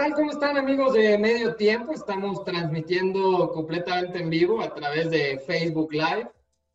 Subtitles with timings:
[0.00, 0.14] tal?
[0.14, 1.92] ¿Cómo están amigos de Medio Tiempo?
[1.92, 6.30] Estamos transmitiendo completamente en vivo a través de Facebook Live.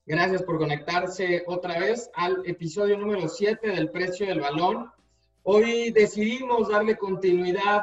[0.05, 4.92] Gracias por conectarse otra vez al episodio número 7 del precio del balón.
[5.42, 7.82] Hoy decidimos darle continuidad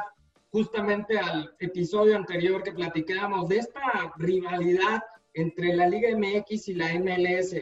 [0.49, 6.93] justamente al episodio anterior que platicábamos de esta rivalidad entre la Liga MX y la
[6.93, 7.57] MLS.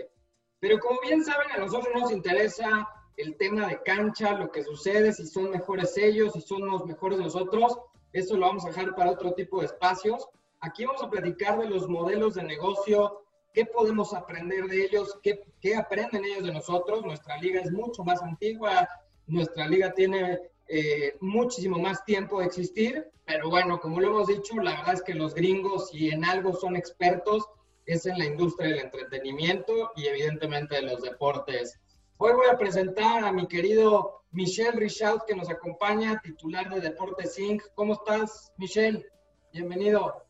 [0.59, 2.88] Pero como bien saben, a nosotros nos interesa
[3.21, 7.20] el tema de cancha, lo que sucede, si son mejores ellos, si son los mejores
[7.20, 7.79] nosotros.
[8.13, 10.27] Eso lo vamos a dejar para otro tipo de espacios.
[10.59, 15.76] Aquí vamos a platicar de los modelos de negocio, qué podemos aprender de ellos, qué,
[15.76, 17.03] aprenden ellos de nosotros.
[17.03, 18.88] Nuestra liga es mucho más antigua,
[19.27, 24.55] nuestra liga tiene eh, muchísimo más tiempo de existir, pero bueno, como lo hemos dicho,
[24.55, 27.48] la verdad es que los gringos, si en algo son expertos,
[27.85, 31.79] es en la industria del entretenimiento y evidentemente de los deportes.
[32.24, 37.40] Hoy voy a presentar a mi querido Michel Richaud, que nos acompaña, titular de Deportes
[37.40, 37.64] Inc.
[37.74, 39.04] ¿Cómo estás, Michel?
[39.52, 40.24] Bienvenido.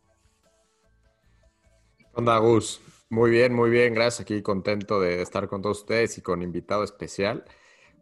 [2.13, 2.79] Hola, Gus?
[3.09, 3.93] Muy bien, muy bien.
[3.93, 4.21] Gracias.
[4.21, 7.43] Aquí contento de estar con todos ustedes y con invitado especial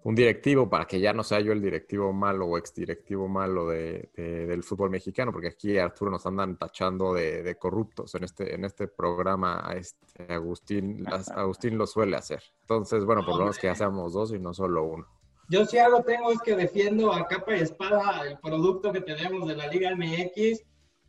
[0.03, 4.09] un directivo para que ya no sea yo el directivo malo o exdirectivo malo de,
[4.15, 8.87] del fútbol mexicano, porque aquí Arturo nos andan tachando de, corruptos en este, en este
[8.87, 9.61] programa.
[9.63, 11.05] A este Agustín,
[11.35, 12.41] Agustín lo suele hacer.
[12.61, 15.07] Entonces, bueno, por lo menos que ya seamos dos y no solo uno.
[15.49, 19.47] Yo si algo tengo es que defiendo a capa y espada el producto que tenemos
[19.47, 20.63] de la Liga MX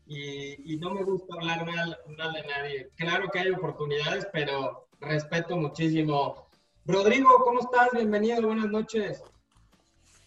[0.06, 2.90] y, y no me gusta hablar mal, mal de nadie.
[2.96, 6.49] Claro que hay oportunidades, pero respeto muchísimo
[6.86, 7.90] Rodrigo, ¿cómo estás?
[7.92, 9.22] Bienvenido, buenas noches.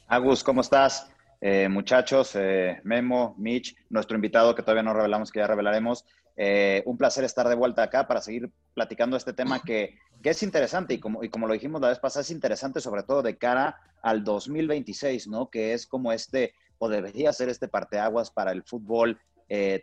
[0.08, 1.09] Agus, ¿cómo estás?
[1.42, 6.06] Eh, muchachos, eh, Memo, Mitch, nuestro invitado que todavía no revelamos, que ya revelaremos.
[6.36, 10.44] Eh, un placer estar de vuelta acá para seguir platicando este tema que, que, es
[10.44, 13.38] interesante y como, y como lo dijimos la vez pasada, es interesante sobre todo de
[13.38, 15.50] cara al 2026, ¿no?
[15.50, 19.19] Que es como este, o debería ser este parteaguas para el fútbol,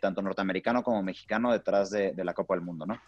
[0.01, 2.99] tanto norteamericano como mexicano, detrás de, de la Copa del Mundo, ¿no?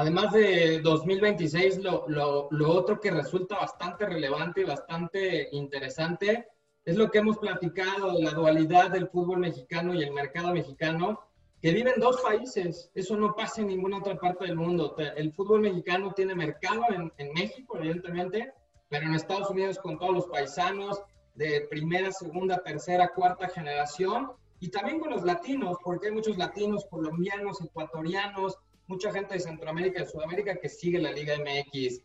[0.00, 6.48] Además de 2026, lo, lo, lo, otro que resulta bastante relevante y bastante interesante
[6.86, 11.20] es lo que hemos platicado de la dualidad del fútbol mexicano y el mercado mexicano,
[11.60, 12.90] que viven dos países.
[12.94, 14.96] Eso no pasa en ninguna otra parte del mundo.
[14.96, 18.54] El fútbol mexicano tiene mercado en, en México, evidentemente,
[18.88, 21.02] pero en Estados Unidos con todos los paisanos
[21.34, 26.86] de primera, segunda, tercera, cuarta generación, y también con los latinos, porque hay muchos latinos,
[26.88, 28.56] colombianos, ecuatorianos,
[28.90, 32.02] mucha gente de Centroamérica y Sudamérica que sigue la Liga MX.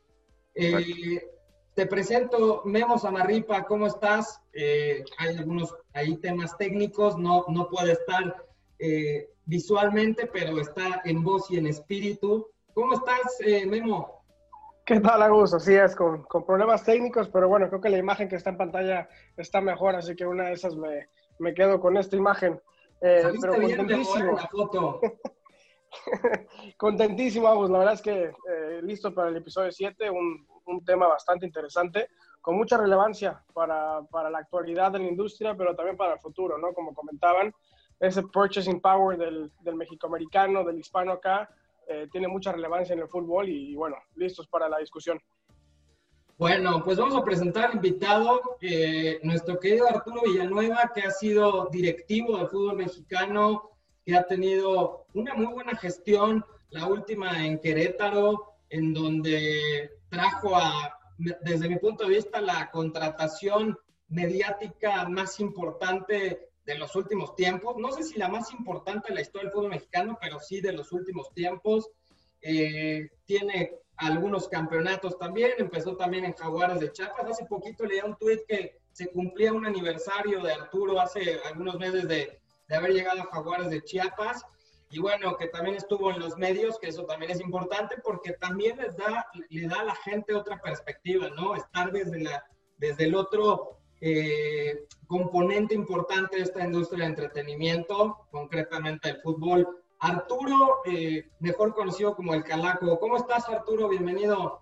[0.54, 1.28] Eh,
[1.74, 4.40] te presento Memo Samarripa, ¿cómo estás?
[4.54, 8.36] Eh, hay algunos ahí temas técnicos, no, no puede estar
[8.78, 12.48] eh, visualmente, pero está en voz y en espíritu.
[12.76, 14.24] ¿Cómo estás, Memo?
[14.86, 15.56] ¿Qué tal, Agus?
[15.56, 18.58] Así es, con, con, problemas técnicos, pero bueno, creo que la imagen que está en
[18.58, 21.10] pantalla está mejor, así que una de esas me,
[21.40, 22.62] me quedo con esta imagen.
[23.00, 25.02] pero bien de la foto.
[26.78, 27.70] Contentísimo, Agus.
[27.70, 32.10] La verdad es que eh, listo para el episodio 7, un, un, tema bastante interesante,
[32.42, 36.58] con mucha relevancia para, para, la actualidad de la industria, pero también para el futuro,
[36.58, 36.74] ¿no?
[36.74, 37.54] Como comentaban,
[38.00, 41.50] ese purchasing power del, del mexicoamericano, del hispano acá,
[41.88, 45.20] eh, tiene mucha relevancia en el fútbol y, bueno, listos para la discusión.
[46.38, 51.70] Bueno, pues vamos a presentar al invitado, eh, nuestro querido Arturo Villanueva, que ha sido
[51.72, 53.75] directivo del fútbol mexicano,
[54.06, 60.98] que ha tenido una muy buena gestión, la última en Querétaro, en donde trajo a,
[61.18, 63.78] desde mi punto de vista, la contratación
[64.08, 67.78] mediática más importante de los últimos tiempos.
[67.78, 70.74] No sé si la más importante de la historia del fútbol mexicano, pero sí de
[70.74, 71.90] los últimos tiempos.
[72.42, 77.32] Eh, tiene algunos campeonatos también, empezó también en Jaguares de Chiapas.
[77.32, 82.08] Hace poquito leía un tuit que se cumplía un aniversario de Arturo hace algunos meses
[82.08, 84.46] de de haber llegado a Jaguares de Chiapas
[84.90, 88.78] y bueno, que también estuvo en los medios, que eso también es importante porque también
[88.78, 91.56] les da, le da a la gente otra perspectiva, ¿no?
[91.56, 92.46] Estar desde, la,
[92.78, 99.68] desde el otro eh, componente importante de esta industria de entretenimiento, concretamente el fútbol.
[100.00, 103.00] Arturo, eh, mejor conocido como el Calaco.
[103.00, 103.90] ¿Cómo estás, Arturo?
[103.90, 104.62] Bienvenido.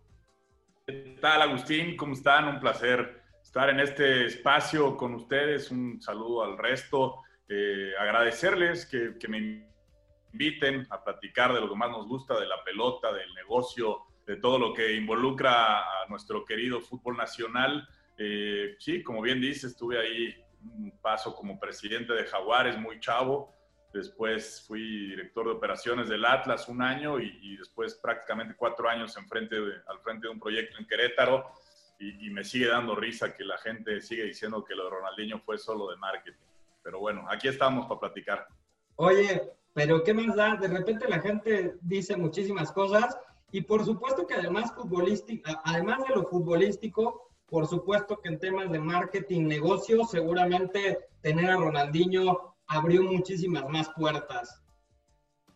[0.85, 1.97] ¿Qué tal, Agustín?
[1.97, 2.47] ¿Cómo están?
[2.47, 5.69] Un placer estar en este espacio con ustedes.
[5.69, 7.19] Un saludo al resto.
[7.49, 9.67] Eh, agradecerles que, me
[10.31, 14.37] inviten a platicar de lo que más nos gusta, de la pelota, del negocio, de
[14.37, 17.87] todo lo que involucra a nuestro querido fútbol nacional.
[18.17, 23.53] Eh, sí, como bien dice, estuve ahí un paso como presidente de Jaguares, muy chavo.
[23.93, 29.27] Después fui director de operaciones del Atlas un año y, después prácticamente cuatro años en
[29.27, 29.55] frente
[29.87, 31.51] al frente de un proyecto en Querétaro.
[31.99, 35.39] Y, y, me sigue dando risa que la gente sigue diciendo que lo de Ronaldinho
[35.39, 36.52] fue solo de marketing.
[36.83, 38.47] Pero bueno, aquí estamos para platicar.
[38.95, 39.41] Oye,
[39.73, 40.55] pero ¿qué más da?
[40.55, 43.17] De repente la gente dice muchísimas cosas
[43.51, 48.71] y por supuesto que además futbolístico, además de lo futbolístico, por supuesto que en temas
[48.71, 54.63] de marketing, negocio, seguramente tener a Ronaldinho abrió muchísimas más puertas.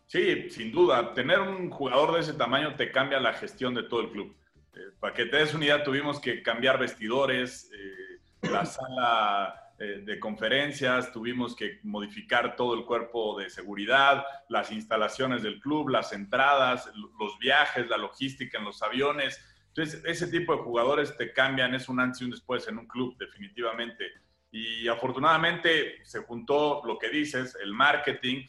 [0.06, 1.12] Sí, sin duda.
[1.12, 4.34] Tener un jugador de ese tamaño te cambia la gestión de todo el club.
[4.74, 10.02] Eh, para que te des una idea, tuvimos que cambiar vestidores, eh, la sala eh,
[10.04, 16.12] de conferencias, tuvimos que modificar todo el cuerpo de seguridad, las instalaciones del club, las
[16.12, 19.40] entradas, los viajes, la logística en los aviones.
[19.68, 22.88] Entonces, ese tipo de jugadores te cambian, es un antes y un después en un
[22.88, 24.04] club, definitivamente.
[24.50, 28.46] Y afortunadamente se juntó lo que dices, el marketing,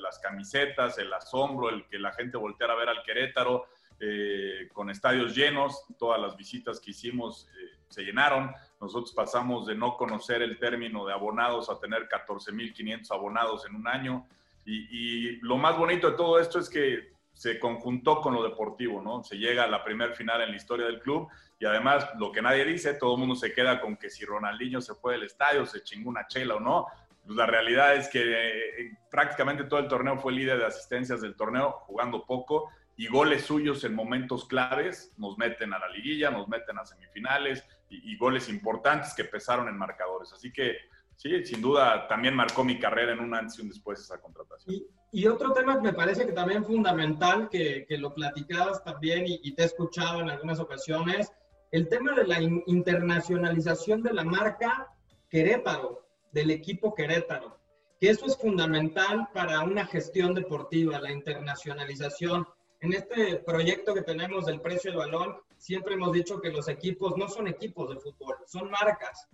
[0.00, 3.66] las camisetas, el asombro, el que la gente volteara a ver al Querétaro,
[4.00, 7.63] eh, con estadios llenos, todas las visitas que hicimos eh,
[7.94, 8.52] se llenaron.
[8.80, 13.86] Nosotros pasamos de no conocer el término de abonados a tener 14.500 abonados en un
[13.86, 14.26] año.
[14.66, 19.22] Y, lo más bonito de todo esto es que se conjuntó con lo deportivo, ¿no?
[19.22, 22.40] Se llega a la primer final en la historia del club y además lo que
[22.40, 25.66] nadie dice, todo el mundo se queda con que si Ronaldinho se fue del estadio,
[25.66, 26.86] se chingó una chela o no.
[27.24, 31.36] Pues la realidad es que eh, prácticamente todo el torneo fue líder de asistencias del
[31.36, 36.48] torneo, jugando poco y goles suyos en momentos claves nos meten a la liguilla, nos
[36.48, 40.32] meten a semifinales y, goles importantes que pesaron en marcadores.
[40.32, 40.76] Así que
[41.16, 44.82] sí, sin duda también marcó mi carrera en un antes y un después esa contratación.
[45.12, 49.54] Y, otro tema que me parece que también fundamental, que, que lo platicabas también y,
[49.54, 51.32] te he escuchado en algunas ocasiones,
[51.70, 54.88] el tema de la internacionalización de la marca
[55.28, 57.58] Querétaro, del equipo Querétaro,
[58.00, 62.46] que eso es fundamental para una gestión deportiva, la internacionalización
[62.84, 67.16] en este proyecto que tenemos del precio del balón, siempre hemos dicho que los equipos
[67.16, 69.26] no son equipos de fútbol, son marcas.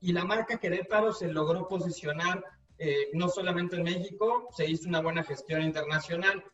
[0.00, 2.44] Y la marca Querétaro se logró posicionar
[2.78, 6.44] eh, no solamente en México, se hizo una buena gestión internacional.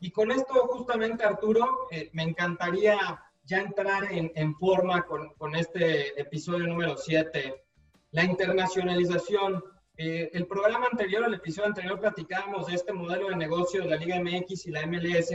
[0.00, 2.96] Y con esto justamente, Arturo, eh, me encantaría
[3.44, 7.62] ya entrar en, forma con, con, este episodio número 7,
[8.12, 9.62] la internacionalización.
[9.98, 13.96] Eh, el programa anterior, el episodio anterior, platicábamos de este modelo de negocio de la
[13.96, 15.30] Liga MX y la MLS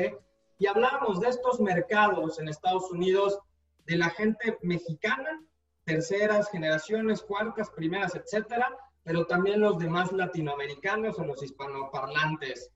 [0.57, 3.39] y hablábamos de estos mercados en Estados Unidos,
[3.85, 5.43] de la gente mexicana,
[5.83, 12.71] terceras generaciones, cuartas, primeras, etcétera, pero también los demás latinoamericanos o los hispanoparlantes.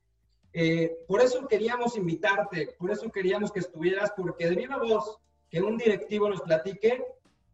[0.54, 5.20] Eh, por eso queríamos invitarte, por eso queríamos que estuvieras, porque de viva voz,
[5.50, 7.06] que un directivo nos platique,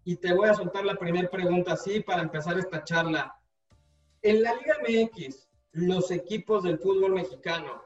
[0.05, 3.35] y te voy a soltar la primera pregunta así para empezar esta charla.
[4.21, 7.82] En la Liga MX, los equipos del fútbol mexicano,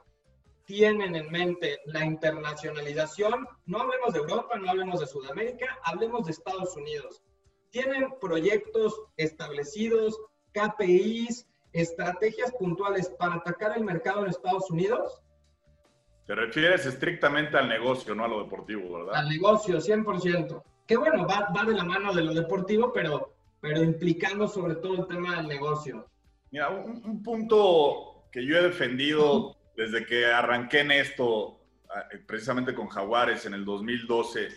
[0.68, 6.34] tienen en mente la internacionalización, no hablemos de Europa, no hablemos de Sudamérica, hablemos de
[6.34, 7.24] Estados Unidos.
[7.70, 10.20] Tienen proyectos establecidos,
[10.52, 15.22] KPIs, estrategias puntuales para atacar el mercado en Estados Unidos.
[16.26, 19.16] Te refieres estrictamente al negocio, no a lo deportivo, ¿verdad?
[19.16, 20.64] Al negocio, 100%.
[20.86, 24.96] Que bueno, va, va de la mano de lo deportivo, pero, pero implicando sobre todo
[24.96, 26.10] el tema del negocio.
[26.52, 31.62] Mira, un, un punto que yo he defendido desde que arranqué en esto,
[32.12, 34.50] eh, precisamente con Jaguares en el 2012,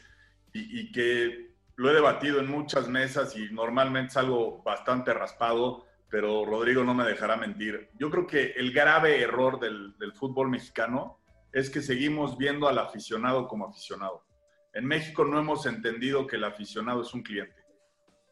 [0.52, 6.44] y, que lo he debatido en muchas mesas y normalmente es algo bastante raspado, pero
[6.44, 7.90] Rodrigo no me dejará mentir.
[7.94, 11.20] Yo creo que el grave error del, del fútbol mexicano
[11.52, 14.24] es que seguimos viendo al aficionado como aficionado.
[14.72, 17.60] En México no hemos entendido que el aficionado es un cliente.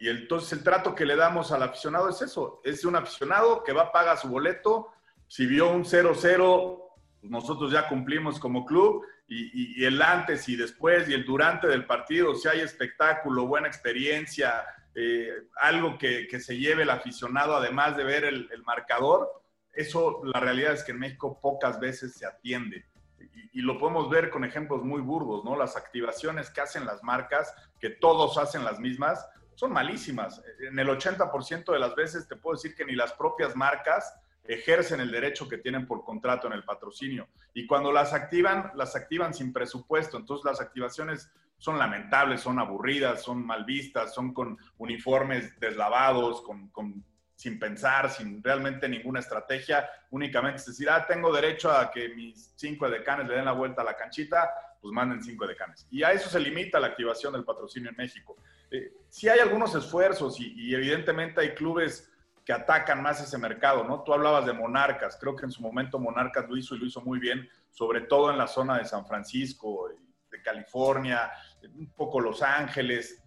[0.00, 3.73] Y entonces el trato que le damos al aficionado es eso, es un aficionado que
[3.73, 4.88] va, a pagar su boleto,
[5.28, 6.78] si vio un 0-0,
[7.20, 11.85] pues nosotros ya cumplimos como club y, el antes y después y el durante del
[11.85, 15.28] partido, si hay espectáculo, buena experiencia, eh,
[15.61, 19.42] algo que, se lleve el aficionado además de ver el, marcador,
[19.75, 22.87] eso la realidad es que en México pocas veces se atiende.
[23.18, 25.56] Y, y, lo podemos ver con ejemplos muy burdos, ¿no?
[25.56, 30.40] Las activaciones que hacen las marcas, que todos hacen las mismas, son malísimas.
[30.61, 34.14] En el 80% de las veces te puedo decir que ni las propias marcas
[34.49, 37.28] ejercen el derecho que tienen por contrato en el patrocinio.
[37.52, 40.17] Y cuando las activan, las activan sin presupuesto.
[40.17, 47.05] Entonces las activaciones son lamentables, son aburridas, son mal vistas, son con uniformes deslavados, con,
[47.35, 49.87] sin pensar, sin realmente ninguna estrategia.
[50.11, 53.83] Únicamente es decir, ah, tengo derecho a que mis cinco decanes le den la vuelta
[53.83, 54.50] a la canchita,
[54.81, 55.87] pues manden cinco decanes.
[55.90, 58.38] Y a eso se limita la activación del patrocinio en México.
[58.71, 62.11] Eh, sí hay algunos esfuerzos y evidentemente hay clubes
[62.49, 64.02] que atacan más ese mercado, ¿no?
[64.02, 67.02] Tú hablabas de Monarcas, creo que en su momento Monarcas lo hizo y lo hizo
[67.02, 69.90] muy bien, sobre todo en la zona de San Francisco,
[70.31, 71.31] de California,
[71.75, 73.23] un poco Los Ángeles.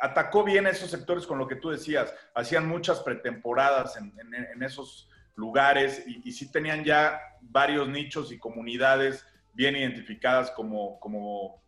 [0.00, 6.02] Atacó bien esos sectores con lo que tú decías, hacían muchas pretemporadas en, esos lugares
[6.04, 11.62] y, sí tenían ya varios nichos y comunidades bien identificadas como, como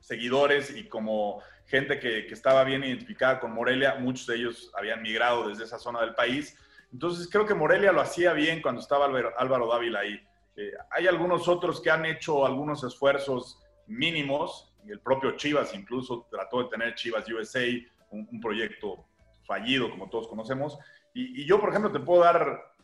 [0.00, 3.94] seguidores y como gente que, que, estaba bien identificada con Morelia.
[3.94, 6.56] Muchos de ellos habían migrado desde esa zona del país.
[6.92, 10.20] Entonces creo que Morelia lo hacía bien cuando estaba Álvaro, Dávila ahí.
[10.56, 16.62] Eh, hay algunos otros que han hecho algunos esfuerzos mínimos, el propio Chivas incluso trató
[16.62, 17.64] de tener Chivas USA,
[18.10, 19.06] un, proyecto
[19.46, 20.78] fallido como todos conocemos.
[21.14, 22.74] Y, y, yo, por ejemplo, te puedo dar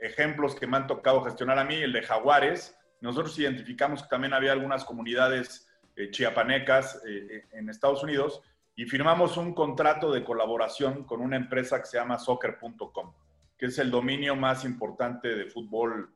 [0.00, 2.76] ejemplos que me han tocado gestionar a mí, el de Jaguares.
[3.00, 5.63] Nosotros identificamos que también había algunas comunidades
[5.96, 8.42] eh, chiapanecas eh, eh, en Estados Unidos
[8.74, 13.14] y firmamos un contrato de colaboración con una empresa que se llama soccer.com,
[13.56, 16.12] que es el dominio más importante de fútbol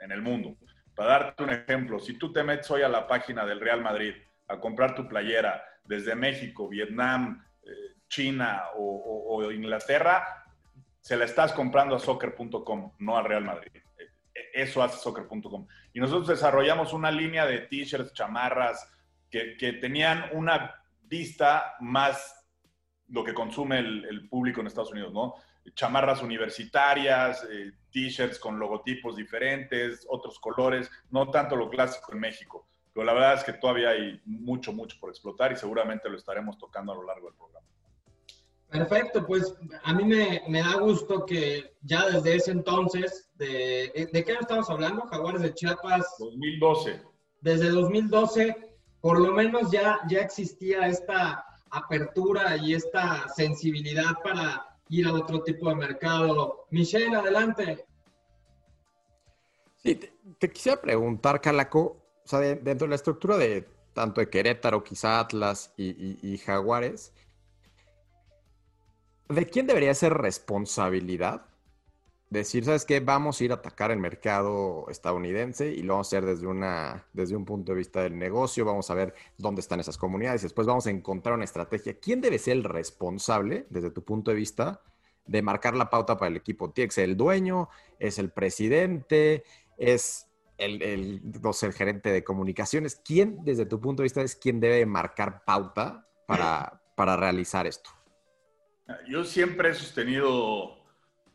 [0.00, 0.54] en el mundo.
[0.94, 4.12] Para darte un ejemplo, si tú te metes hoy a la página del Real Madrid
[4.48, 7.42] a comprar tu playera desde México, Vietnam,
[8.08, 10.44] China o, Inglaterra,
[11.00, 13.72] se la estás comprando a soccer.com, no al Real Madrid.
[14.52, 15.66] Eso hace soccer.com.
[15.94, 18.95] Y nosotros desarrollamos una línea de t-shirts, chamarras,
[19.58, 22.46] que, tenían una vista más
[23.08, 25.34] lo que consume el, público en Estados Unidos, ¿no?
[25.74, 32.68] Chamarras universitarias, eh, t-shirts con logotipos diferentes, otros colores, no tanto lo clásico en México.
[32.92, 36.56] Pero la verdad es que todavía hay mucho, mucho por explotar y seguramente lo estaremos
[36.56, 37.66] tocando a lo largo del programa.
[38.68, 44.24] Perfecto, pues a mí me, me da gusto que ya desde ese entonces, de, ¿de
[44.24, 45.02] qué estamos hablando?
[45.02, 46.04] Jaguares de Chiapas.
[46.18, 47.02] 2012.
[47.40, 55.06] Desde 2012 por lo menos ya, ya existía esta apertura y esta sensibilidad para ir
[55.06, 56.66] a otro tipo de mercado.
[56.70, 57.84] Michelle, adelante.
[59.76, 60.00] Sí,
[60.38, 66.38] te, quisiera preguntar, Calaco, dentro de la estructura de tanto de Querétaro, quizá Atlas y
[66.38, 67.12] Jaguares,
[69.28, 71.46] ¿de quién debería ser responsabilidad
[72.30, 73.00] decir, ¿sabes qué?
[73.00, 77.06] Vamos a ir a atacar el mercado estadounidense y lo vamos a hacer desde, una,
[77.12, 80.66] desde un punto de vista del negocio, vamos a ver dónde están esas comunidades, después
[80.66, 81.98] vamos a encontrar una estrategia.
[81.98, 84.82] ¿Quién debe ser el responsable, desde tu punto de vista,
[85.24, 86.70] de marcar la pauta para el equipo?
[86.70, 87.68] ¿Tiene que el dueño?
[87.98, 89.44] ¿Es el presidente?
[89.76, 90.28] ¿Es
[90.58, 91.22] el, el,
[91.62, 93.00] el gerente de comunicaciones?
[93.04, 97.90] ¿Quién, desde tu punto de vista, es quien debe marcar pauta para, para realizar esto?
[99.08, 100.85] Yo siempre he sostenido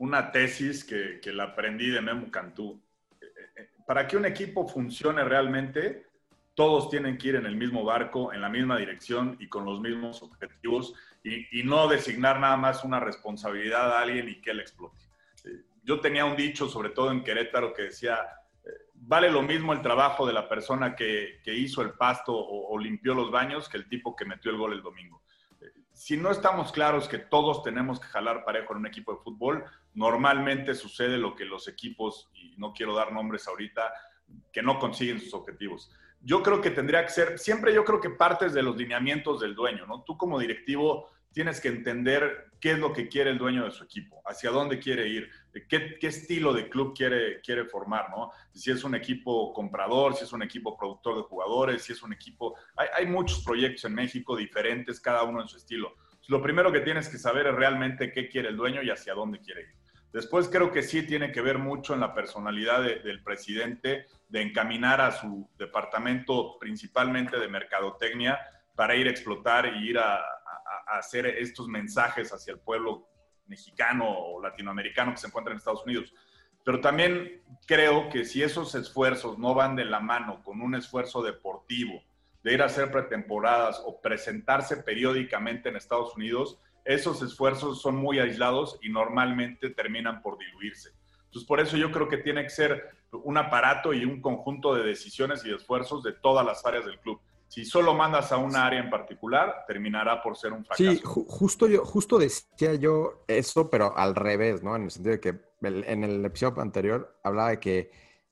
[0.02, 2.82] una tesis que, que la aprendí de Memo Cantú.
[3.22, 6.08] Eh, eh, para que un equipo funcione realmente,
[6.56, 9.80] todos tienen que ir en el mismo barco, en la misma dirección y con los
[9.80, 14.62] mismos objetivos y, y no designar nada más una responsabilidad a alguien y que él
[14.62, 14.98] explote.
[15.46, 18.18] Eh, yo tenía un dicho, sobre todo en Querétaro, que decía,
[18.96, 22.80] vale lo mismo el trabajo de la persona que, que hizo el pasto o, o,
[22.80, 25.22] limpió los baños que el tipo que metió el gol el domingo.
[25.94, 29.64] Si no estamos claros que todos tenemos que jalar parejo en un equipo de fútbol,
[29.94, 33.92] normalmente sucede lo que los equipos, y no quiero dar nombres ahorita,
[34.52, 35.92] que no consiguen sus objetivos.
[36.22, 39.56] Yo creo que tendría que ser, siempre yo creo que partes de los lineamientos del
[39.56, 40.04] dueño, ¿no?
[40.04, 43.84] Tú como directivo tienes que entender qué es lo que quiere el dueño de su
[43.84, 45.30] equipo, hacia dónde quiere ir,
[45.68, 48.32] qué, estilo de club quiere, quiere formar, ¿no?
[48.54, 52.14] Si es un equipo comprador, si es un equipo productor de jugadores, si es un
[52.14, 52.56] equipo...
[52.76, 55.96] Hay, hay muchos proyectos en México diferentes, cada uno en su estilo.
[56.28, 59.40] Lo primero que tienes que saber es realmente qué quiere el dueño y hacia dónde
[59.40, 59.81] quiere ir.
[60.14, 65.00] Después creo que sí tiene que ver mucho en la personalidad del presidente de encaminar
[65.00, 68.40] a su departamento principalmente de mercadotecnia
[68.76, 70.20] para ir a explotar y ir a,
[70.88, 73.08] hacer estos mensajes hacia el pueblo
[73.46, 76.14] mexicano o latinoamericano que se encuentra en Estados Unidos.
[76.66, 81.22] Pero también creo que si esos esfuerzos no van de la mano con un esfuerzo
[81.22, 82.02] deportivo,
[82.44, 88.20] de ir a hacer pretemporadas o presentarse periódicamente en Estados Unidos, esos esfuerzos son muy
[88.20, 90.90] aislados y normalmente terminan por diluirse.
[91.26, 94.84] Entonces, por eso yo creo que tiene que ser un aparato y un conjunto de
[94.84, 97.20] decisiones y de esfuerzos de todas las áreas del club.
[97.48, 100.90] Si solo mandas a una área en particular, terminará por ser un fracaso.
[100.90, 104.76] Sí, justo yo, justo decía yo eso, pero al revés, ¿no?
[104.76, 107.92] En el sentido de que en el episodio anterior hablaba de que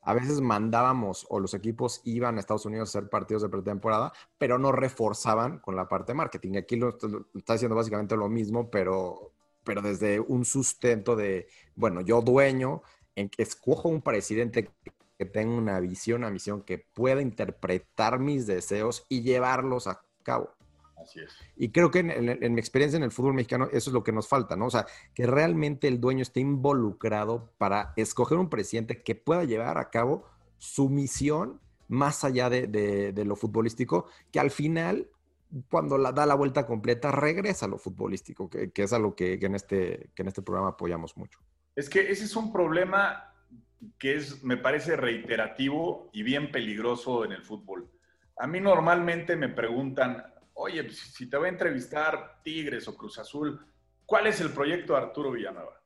[0.09, 4.11] a veces mandábamos o los equipos iban a Estados Unidos a hacer partidos de pretemporada,
[4.39, 6.57] pero no reforzaban con la parte de marketing.
[6.57, 6.97] Aquí lo,
[7.35, 12.81] está haciendo básicamente lo mismo, pero, pero desde un sustento de, bueno, yo dueño,
[13.15, 14.71] en que escojo un presidente
[15.15, 20.55] que tenga una visión, una misión, que pueda interpretar mis deseos y llevarlos a cabo.
[21.01, 21.35] Así es.
[21.55, 24.27] Y creo que en, mi experiencia en el fútbol mexicano eso es lo que nos
[24.27, 24.65] falta, ¿no?
[24.65, 29.77] O sea, que realmente el dueño esté involucrado para escoger un presidente que pueda llevar
[29.77, 30.25] a cabo
[30.57, 35.09] su misión más allá de, lo futbolístico, que al final,
[35.69, 39.55] cuando la, da la vuelta completa, regresa a lo futbolístico, que, es algo que, en
[39.55, 41.39] este, que en este programa apoyamos mucho.
[41.75, 43.33] Es que ese es un problema
[43.97, 47.89] que es, me parece reiterativo y bien peligroso en el fútbol.
[48.37, 50.23] A mí normalmente me preguntan,
[50.59, 53.65] oye, pues, si te va a entrevistar Tigres o Cruz Azul,
[54.05, 55.81] ¿cuál es el proyecto de Arturo Villanueva?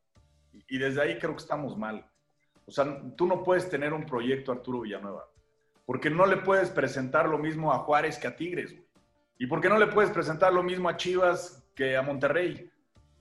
[0.68, 2.10] Y desde ahí creo que estamos mal.
[2.66, 5.30] O sea, tú no puedes tener un proyecto Arturo Villanueva,
[5.86, 8.88] porque no le puedes presentar lo mismo a Juárez que a Tigres, güey.
[9.38, 12.70] ¿Y por qué no le puedes presentar lo mismo a Chivas que a Monterrey?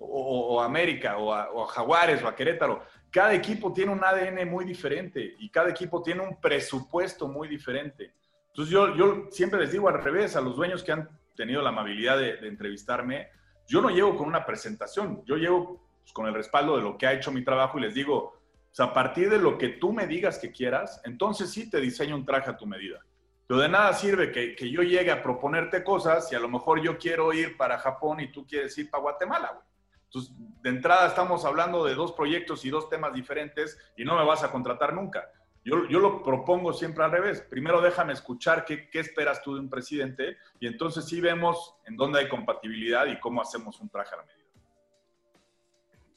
[0.05, 2.85] O, a América, o a, o a, Jaguares, o a Querétaro.
[3.11, 8.15] Cada equipo tiene un ADN muy diferente y cada equipo tiene un presupuesto muy diferente.
[8.49, 11.71] Entonces yo, yo siempre les digo al revés a los dueños que han tenido la
[11.71, 13.29] amabilidad de, entrevistarme,
[13.67, 17.07] yo no llego con una presentación, yo llego pues, con el respaldo de lo que
[17.07, 20.07] ha hecho mi trabajo y les digo, pues, a partir de lo que tú me
[20.07, 23.01] digas que quieras, entonces sí te diseño un traje a tu medida.
[23.47, 26.81] Pero de nada sirve que, que, yo llegue a proponerte cosas y a lo mejor
[26.83, 29.61] yo quiero ir para Japón y tú quieres ir para Guatemala,
[30.05, 34.25] Entonces, de entrada estamos hablando de dos proyectos y dos temas diferentes y no me
[34.25, 35.29] vas a contratar nunca.
[35.65, 37.41] Yo, yo lo propongo siempre al revés.
[37.43, 41.97] Primero déjame escuchar qué, qué, esperas tú de un presidente y entonces sí vemos en
[41.97, 44.43] dónde hay compatibilidad y cómo hacemos un traje a la medida.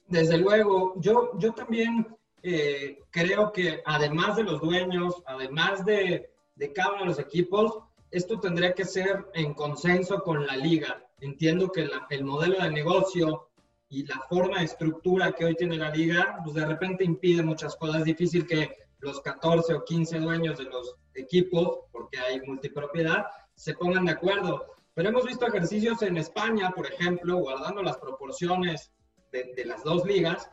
[0.07, 2.07] Desde luego, yo, yo también
[2.41, 7.79] eh, creo que además de los dueños, además de, de cada uno de los equipos,
[8.11, 11.03] esto tendría que ser en consenso con la liga.
[11.19, 13.49] Entiendo que el modelo de negocio
[13.89, 17.75] y la forma de estructura que hoy tiene la liga, pues de repente impide muchas
[17.75, 17.99] cosas.
[17.99, 23.73] Es difícil que los 14 o 15 dueños de los equipos, porque hay multipropiedad, se
[23.73, 24.65] pongan de acuerdo.
[24.93, 28.91] Pero hemos visto ejercicios en España, por ejemplo, guardando las proporciones
[29.31, 30.49] de, de las dos ligas,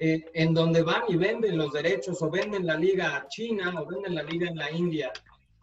[0.00, 3.86] eh, en donde van y venden los derechos o venden la liga a China o
[3.86, 5.12] venden la liga en la India.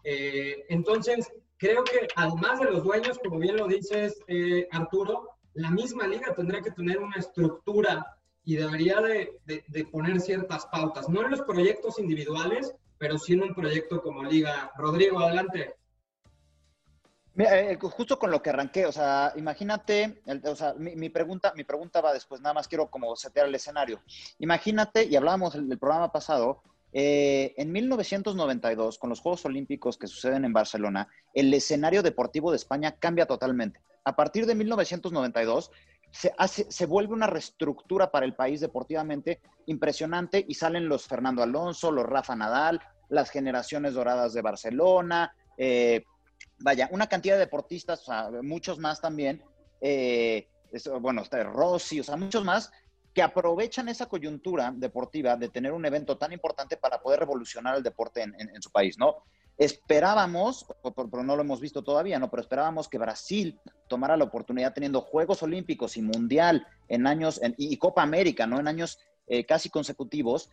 [0.06, 5.70] Eh, entonces, creo que además de los dueños, como bien lo dices, eh, Arturo, la
[5.70, 8.06] misma liga tendría que tener una estructura
[8.44, 13.44] y debería de, de, poner ciertas pautas, no en los proyectos individuales, pero sí en
[13.44, 14.72] un proyecto como liga.
[14.78, 15.76] Rodrigo, adelante.
[17.38, 22.02] Eh, justo con lo que arranqué, o sea, imagínate, o sea, mi, pregunta, mi pregunta
[22.02, 24.02] va después, nada más quiero como setear el escenario.
[24.40, 30.44] Imagínate, y hablábamos del, programa pasado, eh, en 1992, con los Juegos Olímpicos que suceden
[30.44, 33.80] en Barcelona, el escenario deportivo de España cambia totalmente.
[34.04, 35.72] A partir de 1992,
[36.12, 41.44] se, hace, se vuelve una reestructura para el país deportivamente impresionante y salen los Fernando
[41.44, 46.04] Alonso, los Rafa Nadal, las generaciones doradas de Barcelona, eh,
[46.60, 48.06] vaya, una cantidad de deportistas,
[48.42, 49.44] muchos más también,
[49.82, 50.48] eh,
[51.00, 52.72] bueno, está Rossi, o sea, muchos más
[53.14, 57.84] que aprovechan esa coyuntura deportiva de tener un evento tan importante para poder revolucionar el
[57.84, 59.24] deporte en, su país, ¿no?
[59.58, 62.30] Esperábamos, pero no lo hemos visto todavía, ¿no?
[62.30, 67.78] Pero esperábamos que Brasil tomara la oportunidad teniendo Juegos Olímpicos y Mundial en años, y,
[67.78, 68.60] Copa América, ¿no?
[68.60, 70.50] En años eh, casi consecutivos.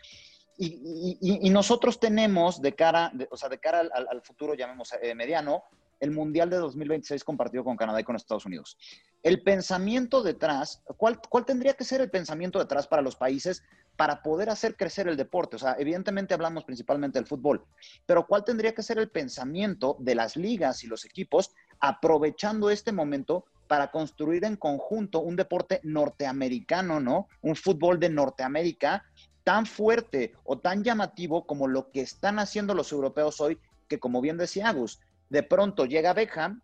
[0.60, 5.62] Y, nosotros tenemos de cara, o sea, de cara al, futuro, llamemos eh, mediano,
[6.00, 8.76] el Mundial de 2026 compartido con Canadá y con Estados Unidos.
[9.22, 13.62] El pensamiento detrás, ¿cuál, ¿cuál tendría que ser el pensamiento detrás para los países
[13.98, 15.56] para poder hacer crecer el deporte?
[15.56, 17.64] O sea, evidentemente hablamos principalmente del fútbol,
[18.06, 22.92] pero ¿cuál tendría que ser el pensamiento de las ligas y los equipos aprovechando este
[22.92, 27.26] momento para construir en conjunto un deporte norteamericano, ¿no?
[27.42, 29.04] Un fútbol de Norteamérica
[29.42, 33.58] tan fuerte o tan llamativo como lo que están haciendo los europeos hoy,
[33.88, 36.62] que como bien decía Agus, de pronto llega Beckham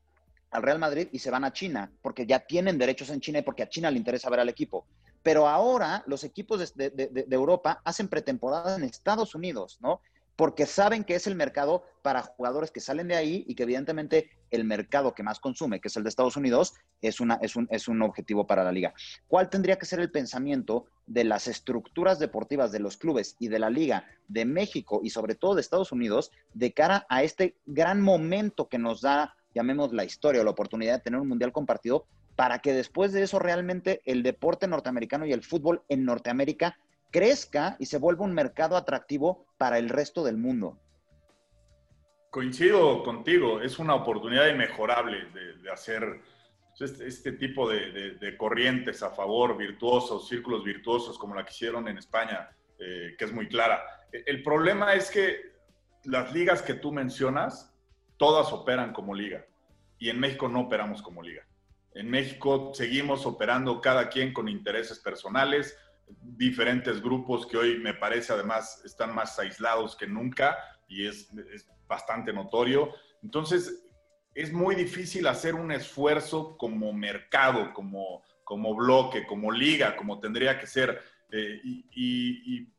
[0.53, 3.43] al Real Madrid y se van a China, porque ya tienen derechos en China y
[3.43, 4.87] porque a China le interesa ver al equipo.
[5.25, 10.01] Pero ahora los equipos de, Europa hacen pretemporada en Estados Unidos, ¿no?
[10.37, 14.31] porque saben que es el mercado para jugadores que salen de ahí y que evidentemente
[14.51, 17.69] el mercado que más consume, que es el de Estados Unidos, es, una, es, un,
[17.71, 18.93] es un objetivo para la liga.
[19.29, 23.59] ¿Cuál tendría que ser el pensamiento de las estructuras deportivas de los clubes y de
[23.59, 28.01] la liga de México y sobre todo de Estados Unidos de cara a este gran
[28.01, 32.07] momento que nos da, llamemos la historia o la oportunidad de tener un mundial compartido
[32.37, 36.79] para que después de eso realmente el deporte norteamericano y el fútbol en Norteamérica
[37.11, 40.79] crezca y se vuelva un mercado atractivo para el resto del mundo.
[42.31, 45.27] Coincido contigo, es una oportunidad inmejorable
[45.63, 46.21] de, hacer
[46.81, 51.99] este, este tipo de, corrientes a favor, virtuosos, círculos virtuosos como la que hicieron en
[51.99, 53.85] España, eh, que es muy clara.
[54.11, 55.55] El problema es que
[56.03, 57.73] las ligas que tú mencionas,
[58.17, 59.47] todas operan como liga
[59.99, 61.47] y en México no operamos como liga.
[61.95, 65.79] En México seguimos operando cada quien con intereses personales,
[66.09, 71.31] diferentes grupos que hoy me parece además están más aislados que nunca y es,
[71.87, 72.91] bastante notorio.
[73.23, 73.87] Entonces,
[74.35, 80.59] es muy difícil hacer un esfuerzo como mercado, como, como bloque, como liga, como tendría
[80.59, 81.01] que ser.
[81.31, 82.73] Eh, y,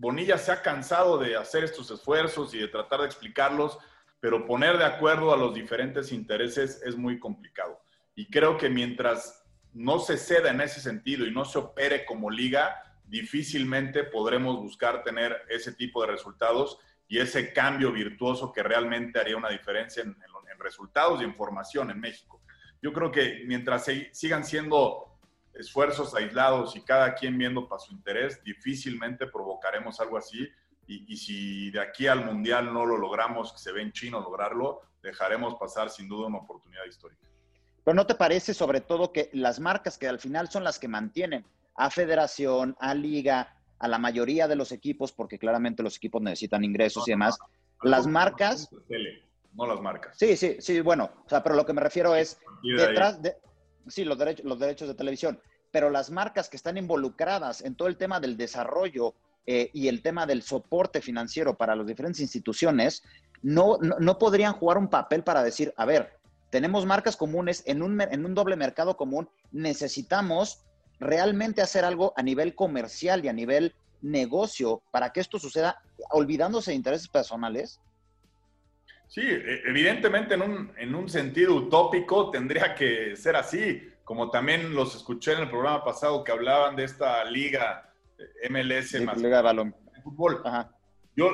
[0.00, 3.78] Bonilla se ha cansado de hacer estos esfuerzos y de tratar de explicarlos,
[4.20, 7.80] pero poner de acuerdo a los diferentes intereses es muy complicado.
[8.18, 12.30] Y creo que mientras no se ceda en ese sentido y no se opere como
[12.30, 19.20] liga, difícilmente podremos buscar tener ese tipo de resultados y ese cambio virtuoso que realmente
[19.20, 20.16] haría una diferencia en,
[20.58, 22.42] resultados y en formación en México.
[22.82, 25.16] Yo creo que mientras sigan siendo
[25.54, 30.48] esfuerzos aislados y cada quien viendo para su interés, difícilmente provocaremos algo así.
[30.88, 34.18] Y, y, si de aquí al Mundial no lo logramos, que se ve en chino
[34.18, 37.28] lograrlo, dejaremos pasar sin duda una oportunidad histórica.
[37.88, 40.88] Pero ¿no te parece sobre todo que las marcas que al final son las que
[40.88, 46.20] mantienen a federación, a liga, a la mayoría de los equipos, porque claramente los equipos
[46.20, 47.38] necesitan ingresos y demás.
[47.82, 48.68] Las marcas...
[49.54, 50.18] No las marcas.
[50.18, 53.38] Sí, sí, sí, bueno, o sea, pero lo que me refiero es detrás de...
[53.86, 57.88] Sí, los derechos, los derechos de televisión, pero las marcas que están involucradas en todo
[57.88, 59.14] el tema del desarrollo
[59.46, 63.02] eh, y el tema del soporte financiero para las diferentes instituciones,
[63.40, 66.17] no, no, podrían jugar un papel para decir, a ver,
[66.50, 70.64] tenemos marcas comunes en un, en un doble mercado común, necesitamos
[71.00, 75.80] realmente hacer algo a nivel comercial y a nivel negocio para que esto suceda
[76.10, 77.80] olvidándose de intereses personales?
[79.08, 84.74] Sí, e, evidentemente en un, en un sentido utópico tendría que ser así, como también
[84.74, 89.38] los escuché en el programa pasado que hablaban de esta liga eh, MLS más liga
[89.38, 89.74] de balón.
[90.02, 90.42] fútbol.
[91.16, 91.30] Yo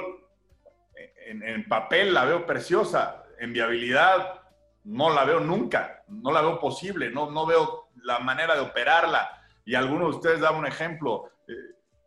[1.26, 4.43] en, en, papel la veo preciosa, en viabilidad
[4.84, 9.30] no la veo nunca, no la veo posible, no, no veo la manera de operarla
[9.64, 11.30] y alguno de ustedes daba un ejemplo.
[11.48, 11.52] Eh,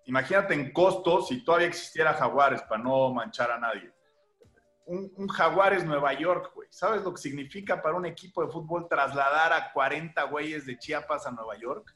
[0.06, 3.92] imagínate en costos si todavía existiera Jaguares para no manchar a nadie.
[4.86, 6.70] Un, un, Jaguares Nueva York, güey.
[6.72, 11.28] ¿Sabes lo que significa para un equipo de fútbol trasladar a 40 güeyes de Chiapas
[11.28, 11.94] a Nueva York?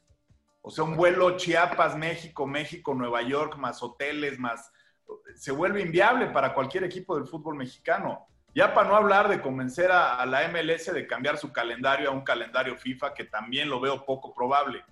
[0.60, 4.70] O sea, un vuelo Chiapas, México, México, Nueva York, más hoteles, más...
[5.34, 8.28] Se vuelve inviable para cualquier equipo del fútbol mexicano.
[8.54, 12.22] Ya para no hablar de convencer a, la MLS de cambiar su calendario a un
[12.22, 14.84] calendario FIFA, que también lo veo poco probable.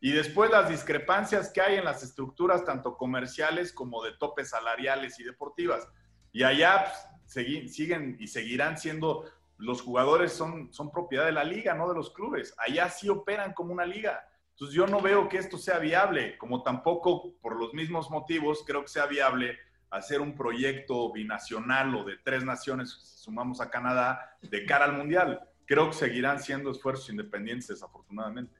[0.00, 5.20] Y después las discrepancias que hay en las estructuras tanto comerciales como de topes salariales
[5.20, 5.88] y deportivas.
[6.32, 6.92] Y allá
[7.32, 9.24] pues, siguen y seguirán siendo,
[9.56, 12.54] los jugadores son, son propiedad de la liga, no de los clubes.
[12.58, 14.28] Allá sí operan como una liga.
[14.50, 18.82] Entonces yo no veo que esto sea viable, como tampoco por los mismos motivos creo
[18.82, 19.58] que sea viable
[19.90, 24.96] hacer un proyecto binacional o de tres naciones, si sumamos a Canadá, de cara al
[24.96, 25.40] Mundial.
[25.64, 28.56] Creo que seguirán siendo esfuerzos independientes, desafortunadamente.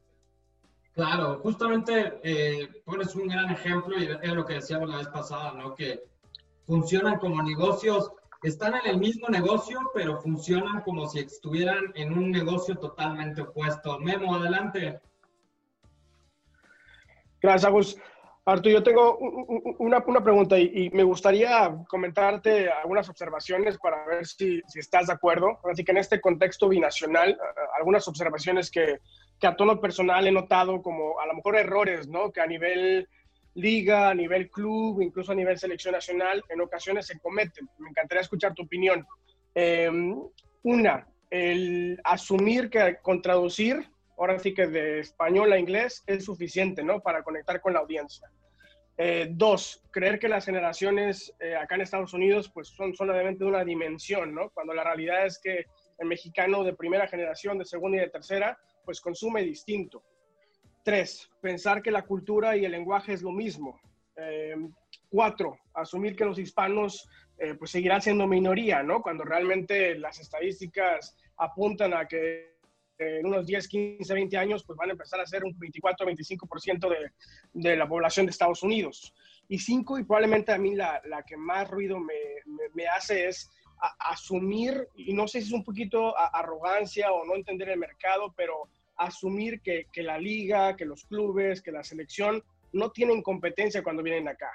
[0.95, 5.53] Claro, justamente eh, pones un gran ejemplo y es lo que decíamos la vez pasada,
[5.53, 5.75] ¿no?
[5.75, 6.03] Que
[6.65, 8.11] funcionan como negocios,
[8.43, 13.99] están en el mismo negocio, pero funcionan como si estuvieran en un negocio totalmente opuesto.
[13.99, 15.01] Memo, adelante.
[17.43, 17.99] Gracias, Agus.
[18.49, 24.63] Arturo, yo tengo una, una pregunta y, me gustaría comentarte algunas observaciones para ver si,
[24.69, 25.59] si, estás de acuerdo.
[25.71, 27.37] Así que en este contexto binacional,
[27.77, 29.01] algunas observaciones que,
[29.41, 32.31] que a tono personal he notado como a lo mejor errores, ¿no?
[32.31, 33.09] Que a nivel
[33.55, 37.69] liga, a nivel club, incluso a nivel selección nacional, en ocasiones se cometen.
[37.79, 39.05] Me encantaría escuchar tu opinión.
[39.57, 40.17] Em,
[40.63, 46.83] una, el asumir que con traducir, ahora sí que de español a inglés, es suficiente,
[46.83, 47.01] ¿no?
[47.01, 48.31] Para conectar con la audiencia.
[48.99, 53.51] Eh, dos, creer que las generaciones eh, acá en Estados Unidos pues son solamente de
[53.51, 54.51] una dimensión, ¿no?
[54.51, 55.67] Cuando la realidad es que
[55.99, 60.03] el mexicano de primera generación, de segunda y de tercera, pues consume distinto.
[60.83, 63.81] Tres, pensar que la cultura y el lenguaje es lo mismo.
[64.17, 64.57] Eh,
[65.11, 69.03] cuatro, asumir que los hispanos eh, pues seguirán siendo minoría, ¿no?
[69.03, 72.56] Cuando realmente las estadísticas apuntan a que
[72.99, 76.89] en unos 10, 15, 20 años pues van a empezar a ser un 24, 25%
[76.89, 77.13] de,
[77.53, 79.13] de la población de Estados Unidos.
[79.49, 82.15] Y cinco, y probablemente a mí la, la que más ruido me,
[82.75, 83.51] me, hace es
[84.01, 88.69] asumir, y no sé si es un poquito arrogancia o no entender el mercado, pero
[88.97, 94.03] asumir que, que, la liga, que los clubes, que la selección no tienen competencia cuando
[94.03, 94.51] vienen acá,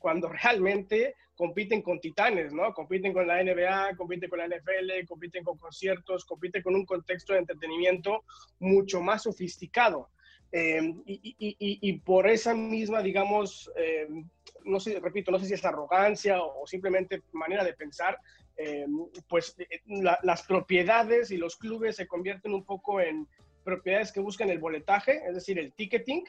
[0.00, 2.74] cuando realmente compiten con titanes, ¿no?
[2.74, 7.32] Compiten con la NBA, compiten con la NFL, compiten con conciertos, compiten con un contexto
[7.32, 8.24] de entretenimiento
[8.58, 10.10] mucho más sofisticado.
[10.52, 14.08] Eh, y, y, y, por esa misma, digamos, eh,
[14.64, 18.18] no sé, repito, no sé si es arrogancia o, simplemente manera de pensar,
[18.56, 18.84] eh,
[19.28, 19.56] pues
[20.22, 23.28] las propiedades y los clubes se convierten un poco en,
[23.64, 26.24] propiedades que buscan el boletaje, es decir, el ticketing,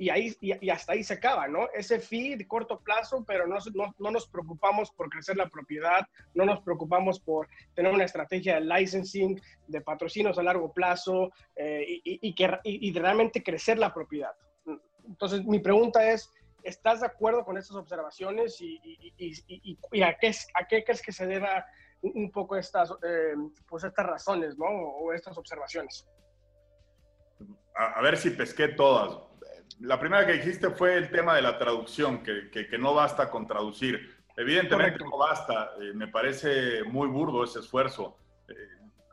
[0.00, 1.68] y, ahí, y, hasta ahí se acaba, ¿no?
[1.74, 3.58] Ese fee de corto plazo, pero no,
[3.98, 8.62] no, nos preocupamos por crecer la propiedad, no nos preocupamos por tener una estrategia de
[8.62, 14.32] licensing, de patrocinios a largo plazo eh, y, y, que, y realmente crecer la propiedad.
[15.06, 16.32] Entonces, mi pregunta es,
[16.62, 18.80] ¿estás de acuerdo con estas observaciones y,
[19.18, 21.66] y, a, qué, a qué crees que se deba
[22.00, 23.34] un poco estas, eh,
[23.68, 24.64] pues estas razones, ¿no?
[24.64, 26.08] O estas observaciones.
[27.74, 29.29] A, ver si pesqué todas.
[29.80, 33.46] La primera que dijiste fue el tema de la traducción, que, que, no basta con
[33.46, 34.16] traducir.
[34.36, 38.18] Evidentemente no basta, eh, me parece muy burdo ese esfuerzo.
[38.48, 38.54] Eh,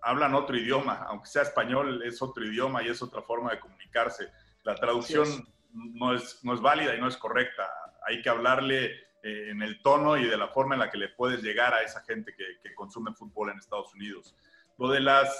[0.02, 4.30] hablan otro idioma, aunque sea español, es otro idioma y es otra forma de comunicarse.
[4.64, 7.70] La traducción no, es, no es válida y no es correcta.
[8.06, 11.10] Hay que hablarle eh, en el tono y de la forma en la que le
[11.10, 14.36] puedes llegar a esa gente que, consume fútbol en Estados Unidos.
[14.78, 15.36] Lo de las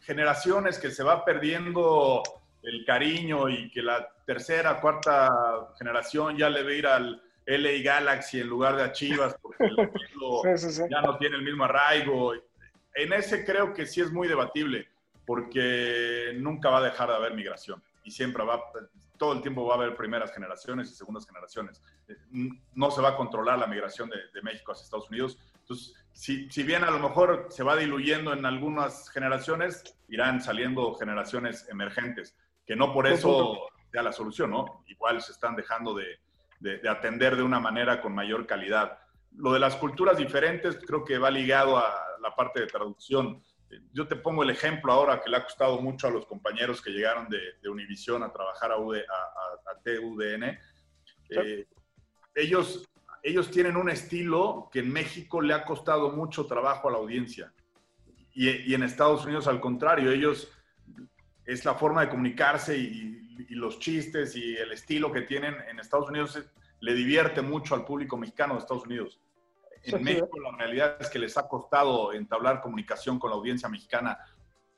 [0.00, 2.22] generaciones que se va perdiendo
[2.66, 8.40] el cariño y que la tercera, cuarta generación ya le ve ir al LA Galaxy
[8.40, 9.76] en lugar de a Chivas porque el
[10.90, 12.34] ya no tiene el mismo arraigo.
[12.94, 14.88] En ese creo que sí es muy debatible
[15.24, 18.60] porque nunca va a dejar de haber migración y siempre va,
[19.16, 21.80] todo el tiempo va a haber primeras generaciones y segundas generaciones.
[22.74, 25.38] No se va a controlar la migración de, México hacia Estados Unidos.
[25.60, 30.94] Entonces, si, si, bien a lo mejor se va diluyendo en algunas generaciones, irán saliendo
[30.94, 34.84] generaciones emergentes, que no por eso sea la solución, ¿no?
[34.88, 36.18] Igual se están dejando de,
[36.60, 38.98] de, atender de una manera con mayor calidad.
[39.36, 43.42] Lo de las culturas diferentes creo que va ligado a la parte de traducción.
[43.92, 46.90] Yo te pongo el ejemplo ahora que le ha costado mucho a los compañeros que
[46.90, 50.58] llegaron de, de Univisión a trabajar a, a, TUDN.
[51.30, 51.66] Eh,
[52.34, 52.88] ellos,
[53.22, 57.52] ellos tienen un estilo que en México le ha costado mucho trabajo a la audiencia.
[58.32, 60.50] Y, y en Estados Unidos, al contrario, ellos
[61.46, 65.78] es la forma de comunicarse y, y, los chistes y el estilo que tienen en
[65.78, 66.38] Estados Unidos
[66.80, 69.20] le divierte mucho al público mexicano de Estados Unidos.
[69.84, 74.18] En México la realidad es que les ha costado entablar comunicación con la audiencia mexicana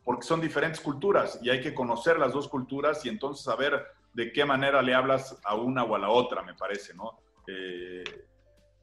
[0.04, 4.32] porque son diferentes culturas y hay que conocer las dos culturas y entonces saber de
[4.32, 7.20] qué manera le hablas a una o a la otra, me parece, ¿no?
[7.46, 8.04] Eh,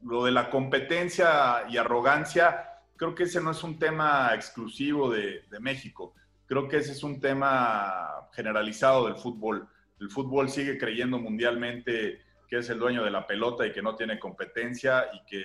[0.02, 5.42] lo de la competencia y arrogancia, creo que ese no es un tema exclusivo de,
[5.50, 6.14] de México.
[6.46, 9.68] Creo que ese es un tema generalizado del fútbol.
[10.00, 13.96] El fútbol sigue creyendo mundialmente que es el dueño de la pelota y que no
[13.96, 15.42] tiene competencia y que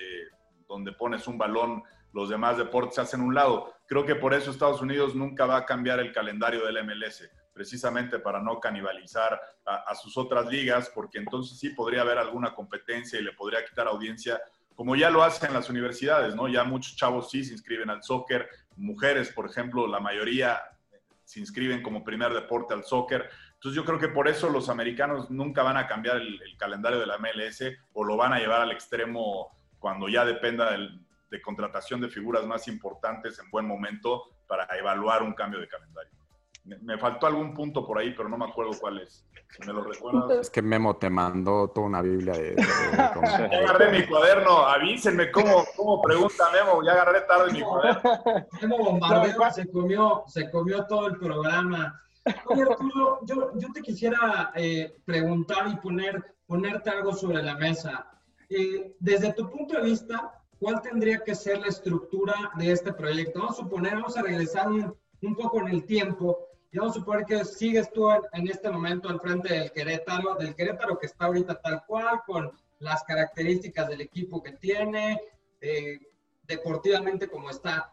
[0.68, 1.84] donde pones un balón,
[2.14, 3.74] los demás deportes se hacen un lado.
[3.88, 8.20] Creo que por eso Estados Unidos nunca va a cambiar el calendario del MLS, precisamente
[8.20, 13.24] para no canibalizar a, sus otras ligas, porque entonces sí podría haber alguna competencia y
[13.24, 14.40] le podría quitar audiencia,
[14.76, 16.48] como ya lo hacen las universidades, ¿no?
[16.48, 20.62] Ya muchos chavos sí se inscriben al soccer, mujeres, por ejemplo, la mayoría
[21.32, 23.30] se inscriben como primer deporte al soccer.
[23.54, 27.06] Entonces yo creo que por eso los americanos nunca van a cambiar el, calendario de
[27.06, 27.64] la MLS
[27.94, 32.68] o lo van a llevar al extremo cuando ya dependa de contratación de figuras más
[32.68, 36.12] importantes en buen momento para evaluar un cambio de calendario.
[36.64, 39.26] Me, faltó algún punto por ahí, pero no me acuerdo cuál es.
[39.50, 40.42] Si me lo recuerdas.
[40.42, 42.56] Es que Memo te mandó toda una Biblia de.
[42.96, 44.60] ya agarré mi cuaderno.
[44.68, 46.84] Avísenme cómo, cómo pregunta Memo.
[46.84, 48.02] Ya agarré tarde mi cuaderno.
[48.62, 52.00] Memo Bombardeo se comió, se comió todo el programa.
[52.46, 58.08] Oye, Arturo, yo, yo te quisiera eh, preguntar y poner, ponerte algo sobre la mesa.
[58.50, 63.40] Eh, desde tu punto de vista, ¿cuál tendría que ser la estructura de este proyecto?
[63.40, 67.00] Vamos a suponer, vamos a regresar un, un poco en el tiempo y vamos a
[67.00, 71.26] suponer que sigues tú en, este momento al frente del Querétaro, del Querétaro que está
[71.26, 75.22] ahorita tal cual, con las características del equipo que tiene,
[75.60, 76.00] eh,
[76.44, 77.92] deportivamente como está.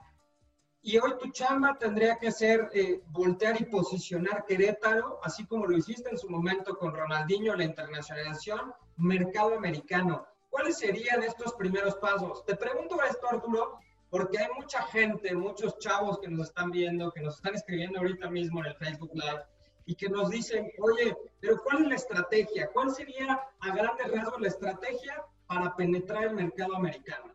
[0.80, 5.76] Y hoy tu chamba tendría que ser eh, voltear y posicionar Querétaro, así como lo
[5.76, 10.24] hiciste en su momento con Ronaldinho, la internacionalización, mercado americano.
[10.50, 12.44] ¿Cuáles serían estos primeros pasos?
[12.46, 17.20] Te pregunto esto, Arturo, porque hay mucha gente, muchos chavos que nos están viendo, que
[17.20, 19.42] nos están escribiendo ahorita mismo en el Facebook Live
[19.86, 22.68] y que nos dicen, oye, pero ¿cuál es la estrategia?
[22.72, 27.34] ¿Cuál sería a grandes rasgos la estrategia para penetrar el mercado americano?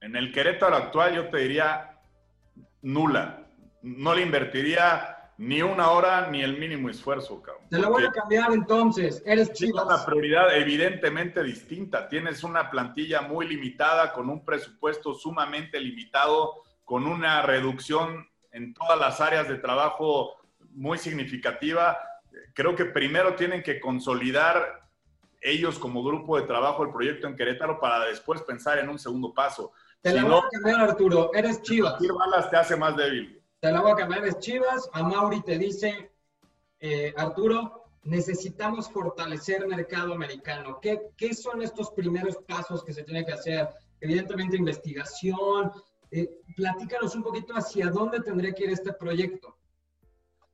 [0.00, 1.98] En el Querétaro actual yo te diría
[2.82, 3.46] nula.
[3.82, 7.64] No le invertiría ni una hora ni el mínimo esfuerzo, cabrón.
[7.68, 9.20] Te lo voy a cambiar entonces.
[9.26, 9.84] Eres Chivas.
[9.84, 12.08] una prioridad evidentemente distinta.
[12.08, 18.96] Tienes una plantilla muy limitada, con un presupuesto sumamente limitado, con una reducción en todas
[18.96, 20.36] las áreas de trabajo
[20.70, 21.98] muy significativa.
[22.54, 24.88] Creo que primero tienen que consolidar
[25.40, 29.34] ellos como grupo de trabajo el proyecto en Querétaro para después pensar en un segundo
[29.34, 29.72] paso.
[30.02, 31.32] Te la voy a cambiar, Arturo.
[31.34, 31.96] Eres Chivas.
[32.16, 34.90] balas te hace más débil te la a cambiar, es Chivas.
[34.92, 36.10] A Mauri te dice,
[36.80, 40.80] eh, Arturo, necesitamos fortalecer mercado americano.
[40.82, 43.68] ¿Qué, ¿Qué, son estos primeros pasos que se tiene que hacer?
[44.00, 45.70] Evidentemente, investigación.
[46.10, 49.56] Eh, platícanos un poquito hacia dónde tendría que ir este proyecto.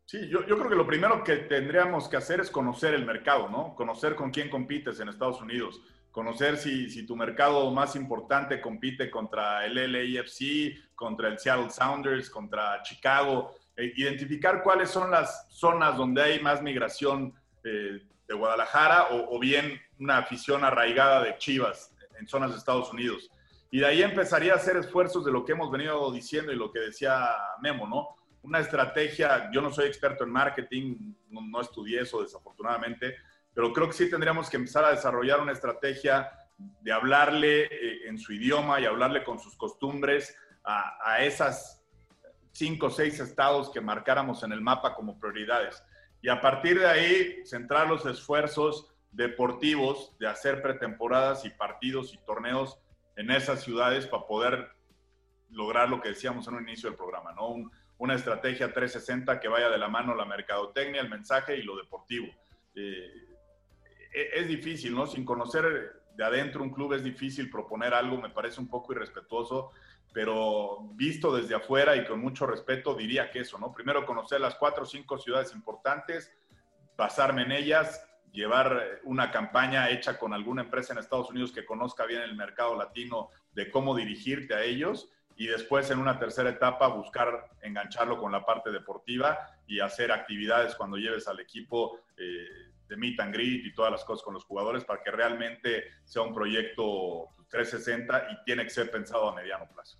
[0.04, 3.48] Sí, yo, yo, creo que lo primero que tendríamos que hacer es conocer el mercado,
[3.48, 3.74] ¿no?
[3.74, 9.10] Conocer con quién compites en Estados Unidos, conocer si, si tu mercado más importante compite
[9.10, 15.96] contra el LAFC, contra el Seattle Sounders, contra Chicago, e identificar cuáles son las zonas
[15.96, 17.32] donde hay más migración
[17.64, 22.92] eh, de Guadalajara o, o bien una afición arraigada de Chivas en zonas de Estados
[22.92, 23.30] Unidos.
[23.70, 26.72] Y de ahí empezaría a hacer esfuerzos de lo que hemos venido diciendo y lo
[26.72, 28.18] que decía Memo, ¿no?
[28.42, 33.16] una estrategia, yo no soy experto en marketing, no, estudié eso desafortunadamente,
[33.58, 38.16] pero creo que sí tendríamos que empezar a desarrollar una estrategia de hablarle eh, en
[38.16, 41.84] su idioma y hablarle con sus costumbres a, a esas
[42.52, 45.82] cinco o seis estados que marcáramos en el mapa como prioridades.
[46.22, 52.18] Y a partir de ahí, centrar los esfuerzos deportivos de hacer pretemporadas y partidos y
[52.18, 52.78] torneos
[53.16, 54.70] en esas ciudades para poder
[55.50, 57.48] lograr lo que decíamos en un inicio del programa, ¿no?
[57.48, 61.76] Un, una estrategia 360 que vaya de la mano la mercadotecnia, el mensaje y lo
[61.76, 62.28] deportivo.
[62.76, 63.27] Eh,
[64.12, 65.06] es difícil, ¿no?
[65.06, 69.70] Sin conocer de adentro un club es difícil proponer algo, me parece un poco irrespetuoso,
[70.12, 73.72] pero visto desde afuera y con mucho respeto diría que eso, ¿no?
[73.72, 76.32] Primero conocer las cuatro o cinco ciudades importantes,
[76.96, 82.04] basarme en ellas, llevar una campaña hecha con alguna empresa en Estados Unidos que conozca
[82.04, 86.88] bien el mercado latino de cómo dirigirte a ellos y después en una tercera etapa
[86.88, 92.96] buscar engancharlo con la parte deportiva y hacer actividades cuando lleves al equipo eh, de
[92.96, 96.34] meet and greet y todas las cosas con los jugadores para que realmente sea un
[96.34, 99.98] proyecto 360 y tiene que ser pensado a mediano plazo.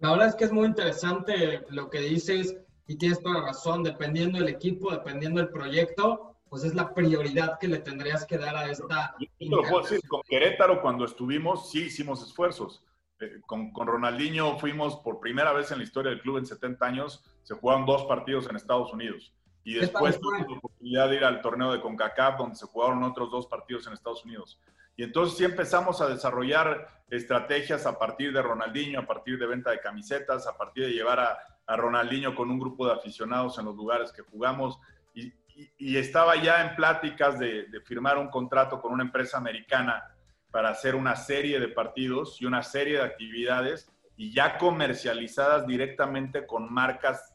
[0.00, 3.82] La verdad es que es muy interesante lo que dices y tienes toda la razón,
[3.82, 8.56] dependiendo del equipo, dependiendo del proyecto, pues es la prioridad que le tendrías que dar
[8.56, 9.14] a esta...
[9.18, 12.84] Yo lo puedo decir, con Querétaro cuando estuvimos sí hicimos esfuerzos
[13.20, 16.84] eh, con, con, Ronaldinho fuimos por primera vez en la historia del club en 70
[16.84, 19.32] años, se jugaron dos partidos en Estados Unidos.
[19.64, 23.30] Y después tuve la oportunidad de ir al torneo de CONCACAF, donde se jugaron otros
[23.30, 24.60] dos partidos en Estados Unidos.
[24.96, 29.70] Y entonces sí empezamos a desarrollar estrategias a partir de Ronaldinho, a partir de venta
[29.70, 33.64] de camisetas, a partir de llevar a, a Ronaldinho con un grupo de aficionados en
[33.64, 34.78] los lugares que jugamos.
[35.14, 39.38] Y, y, y estaba ya en pláticas de, de firmar un contrato con una empresa
[39.38, 40.04] americana
[40.50, 46.46] para hacer una serie de partidos y una serie de actividades y ya comercializadas directamente
[46.46, 47.33] con marcas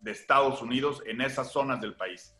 [0.00, 2.36] de Estados Unidos en esas zonas del país.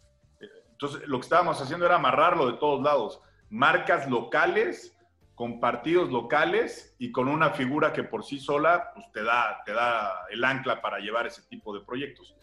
[0.71, 3.21] Entonces, lo que estábamos haciendo era amarrarlo de todos lados.
[3.51, 4.97] Marcas locales,
[5.35, 9.73] con partidos locales y con una figura que por sí sola pues, te, da, te
[9.73, 12.37] da el ancla para llevar ese tipo de proyectos.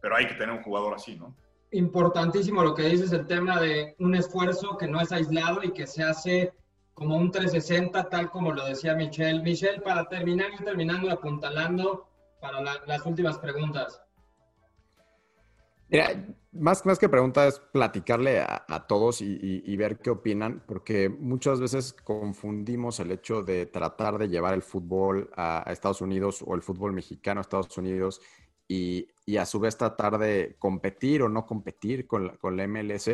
[0.00, 1.34] Pero hay que tener un jugador así, ¿no?
[1.74, 5.86] importantísimo lo que dices, el tema de un esfuerzo que no es aislado y que
[5.86, 6.52] se hace
[6.94, 9.42] como un 360, tal como lo decía Michelle.
[9.42, 12.06] Michelle, para terminar y terminando apuntalando
[12.40, 14.03] para las últimas preguntas.
[15.88, 21.60] Mira, más, más que pregunta es platicarle a, todos y, ver qué opinan, porque muchas
[21.60, 26.54] veces confundimos el hecho de tratar de llevar el fútbol a, a Estados Unidos o
[26.54, 28.20] el fútbol mexicano a Estados Unidos
[28.68, 33.10] y, a su vez tratar de competir o no competir con la, con la MLS.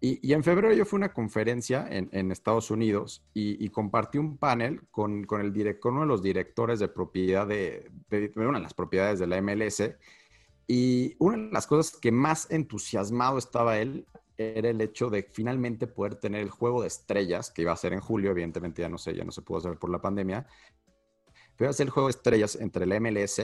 [0.00, 4.82] Y, en febrero yo fui a una conferencia en, Estados Unidos y, compartí un panel
[4.90, 7.90] con, con, el con uno de los directores de propiedad de,
[8.36, 9.82] una de las propiedades de la MLS.
[10.66, 15.86] Y una de las cosas que más entusiasmado estaba él era el hecho de finalmente
[15.86, 18.98] poder tener el juego de estrellas, que iba a ser en julio, evidentemente ya no
[18.98, 20.46] sé, ya no se pudo hacer por la pandemia,
[21.56, 23.40] pero iba a ser el juego de estrellas entre la MLS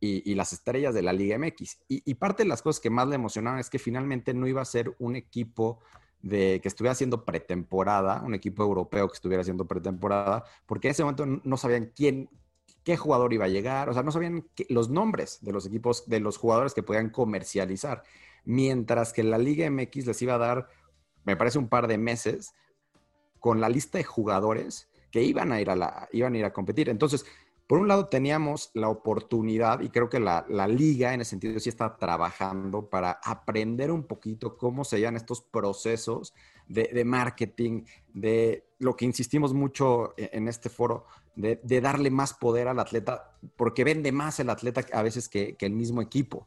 [0.00, 1.78] y, las estrellas de la Liga MX.
[1.88, 4.66] Y, parte de las cosas que más le emocionaban es que finalmente no iba a
[4.66, 5.80] ser un equipo
[6.22, 11.02] de que estuviera haciendo pretemporada, un equipo europeo que estuviera haciendo pretemporada, porque en ese
[11.02, 12.28] momento no sabían quién,
[12.90, 16.18] qué jugador iba a llegar, o sea, no sabían los nombres de los equipos, de
[16.18, 18.02] los jugadores que podían comercializar,
[18.44, 20.68] mientras que la Liga MX les iba a dar,
[21.22, 22.52] me parece, un par de meses
[23.38, 26.52] con la lista de jugadores que iban a ir a la, iban a ir a
[26.52, 26.88] competir.
[26.88, 27.24] Entonces,
[27.68, 31.68] por un lado teníamos la oportunidad, y creo que la, liga en ese sentido sí
[31.68, 36.34] está trabajando para aprender un poquito cómo se llevan estos procesos
[36.70, 41.04] de, marketing, de lo que insistimos mucho e, en este foro,
[41.34, 45.72] de, darle más poder al atleta, porque vende más el atleta a veces que, el
[45.72, 46.46] mismo equipo.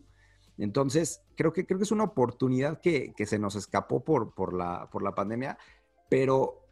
[0.58, 4.90] Entonces, creo que, creo que es una oportunidad que, se nos escapó por, por, la,
[4.90, 5.58] por la pandemia,
[6.10, 6.63] pero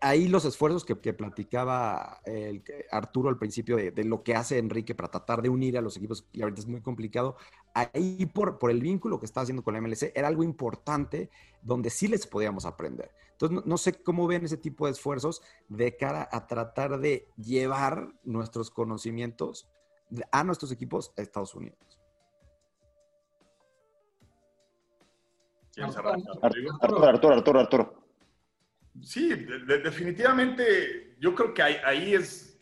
[0.00, 5.10] ahí los esfuerzos que, platicaba el, Arturo al principio de, lo que hace Enrique para
[5.10, 7.36] tratar de unir a los equipos, y ahorita es muy complicado,
[7.74, 11.30] ahí por, por el vínculo que está haciendo con la MLC, era algo importante
[11.62, 13.10] donde sí les podíamos aprender.
[13.32, 18.08] Entonces, no, sé cómo ven ese tipo de esfuerzos de cara a tratar de llevar
[18.24, 19.68] nuestros conocimientos
[20.32, 21.78] a nuestros equipos a Estados Unidos.
[25.74, 28.05] ¿Quién Arturo, Arturo, Arturo, Arturo.
[29.02, 29.28] Sí,
[29.66, 32.58] definitivamente yo creo que ahí, es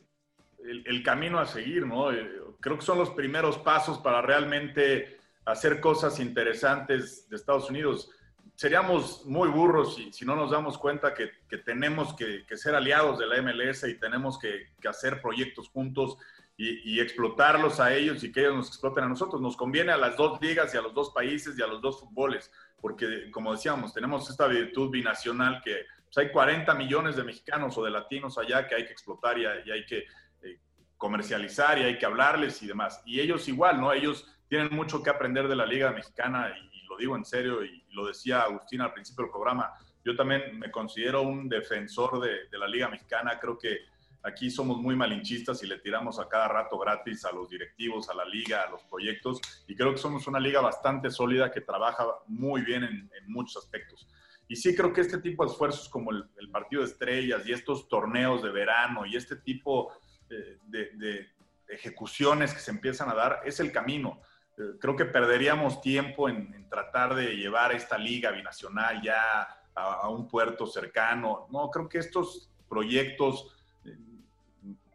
[0.64, 2.12] el, camino a seguir, ¿no?
[2.12, 8.10] Eh, creo que son los primeros pasos para realmente hacer cosas interesantes de Estados Unidos.
[8.54, 13.42] Seríamos muy burros si, no nos damos cuenta que, tenemos que, ser aliados de la
[13.42, 16.16] MLS y tenemos que, hacer proyectos juntos
[16.56, 19.40] y, explotarlos a ellos y que ellos nos exploten a nosotros.
[19.42, 22.00] Nos conviene a las dos ligas y a los dos países y a los dos
[22.00, 27.76] fútboles, porque como decíamos, tenemos esta virtud binacional que pues, hay 40 millones de mexicanos
[27.76, 30.04] o de latinos allá que hay que explotar y, hay que
[30.42, 30.60] eh,
[30.96, 33.02] comercializar y hay que hablarles y demás.
[33.04, 33.92] Y ellos igual, ¿no?
[33.92, 37.82] Ellos tienen mucho que aprender de la Liga Mexicana y, lo digo en serio y,
[37.90, 39.72] lo decía Agustín al principio del programa.
[40.04, 43.38] Yo también me considero un defensor de, de la Liga Mexicana.
[43.40, 43.78] Creo que
[44.22, 48.14] aquí somos muy malinchistas y le tiramos a cada rato gratis a los directivos, a
[48.14, 49.40] la liga, a los proyectos.
[49.66, 53.64] Y creo que somos una liga bastante sólida que trabaja muy bien en, en muchos
[53.64, 54.06] aspectos.
[54.48, 57.88] Y sí creo que este tipo de esfuerzos como el, partido de estrellas y estos
[57.88, 59.92] torneos de verano y este tipo
[60.30, 61.28] eh, de,
[61.66, 64.20] ejecuciones que se empiezan a dar es el camino.
[64.58, 70.28] Eh, creo que perderíamos tiempo en, tratar de llevar esta liga binacional ya a, un
[70.28, 71.46] puerto cercano.
[71.50, 73.96] No, creo que estos proyectos eh,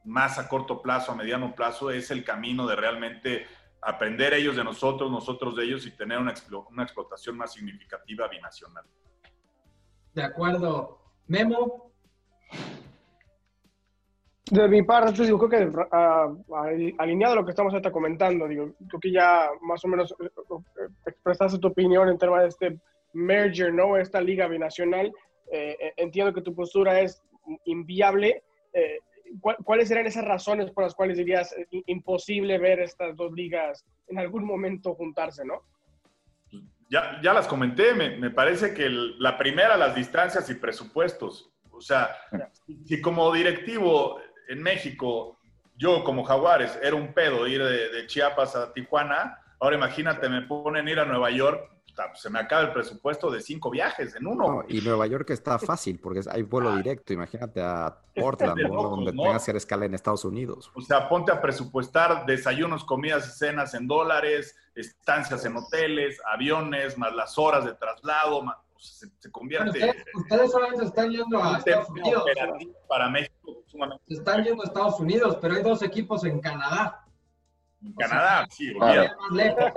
[0.06, 3.48] más a corto plazo, a mediano plazo, es el camino de realmente
[3.82, 6.34] aprender ellos de nosotros, nosotros de ellos y tener una,
[6.70, 8.86] una explotación más significativa binacional.
[10.14, 11.00] De acuerdo.
[11.28, 11.92] Memo.
[14.52, 16.56] De mi parte, digo, creo que uh,
[16.98, 20.88] alineado a lo que estamos comentando, digo, creo que ya más o menos eh, eh,
[21.06, 22.80] expresaste tu opinión en tema de este
[23.14, 23.96] merger, ¿no?
[23.96, 25.14] Esta liga binacional.
[25.52, 27.22] Eh, entiendo que tu postura es
[27.66, 28.44] inviable.
[29.64, 31.56] ¿Cuáles serían esas razones por las cuales dirías
[31.86, 35.62] imposible ver estas dos ligas en algún momento juntarse, no?
[36.90, 41.52] Ya, ya las comenté, me, parece que la primera, las distancias y presupuestos.
[41.72, 42.10] O sea,
[42.86, 44.20] si como directivo
[44.50, 45.40] en México,
[45.78, 50.42] yo como Jaguares, era un pedo ir de, de Chiapas a Tijuana, ahora imagínate, me
[50.42, 51.70] ponen ir a Nueva York,
[52.08, 54.64] pues, se me acaba el presupuesto de cinco viajes en uno.
[54.68, 56.78] y Nueva York está fácil porque hay vuelo ah.
[56.78, 57.14] directo.
[57.14, 60.72] Imagínate a Portland, donde tengas que hacer escala en Estados Unidos.
[60.76, 66.98] O sea, ponte a presupuestar desayunos, comidas y cenas en dólares, estancias en hoteles, aviones,
[66.98, 68.44] más las horas de traslado.
[68.78, 69.94] se, convierte.
[70.16, 72.24] Ustedes, solamente están yendo a Estados Unidos.
[72.88, 73.64] Para México,
[74.08, 77.06] Se están yendo a Estados Unidos, pero hay dos equipos en Canadá.
[77.82, 79.72] En Canadá, sí, Más lejos.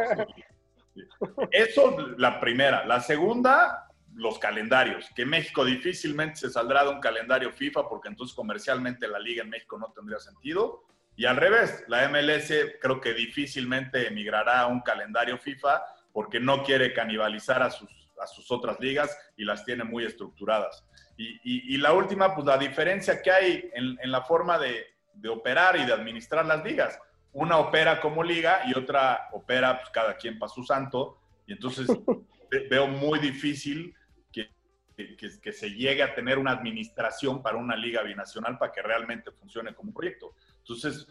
[1.50, 2.84] Eso la primera.
[2.86, 8.34] La segunda, los calendarios, que México difícilmente se saldrá de un calendario FIFA porque entonces
[8.34, 10.84] comercialmente la liga en México no tendría sentido.
[11.16, 15.82] Y al revés, la MLS creo que difícilmente emigrará a un calendario FIFA
[16.12, 17.90] porque no quiere canibalizar a sus,
[18.20, 20.84] a sus otras ligas y las tiene muy estructuradas.
[21.18, 25.76] Y, la última, pues la diferencia que hay en, en la forma de, de operar
[25.76, 26.98] y de administrar las ligas
[27.32, 31.18] una opera como liga y otra opera pues, cada quien para su santo.
[31.46, 31.86] Y entonces
[32.70, 33.94] veo muy difícil
[34.30, 39.30] que, que, se llegue a tener una administración para una liga binacional para que realmente
[39.32, 40.34] funcione como proyecto.
[40.58, 41.08] Entonces,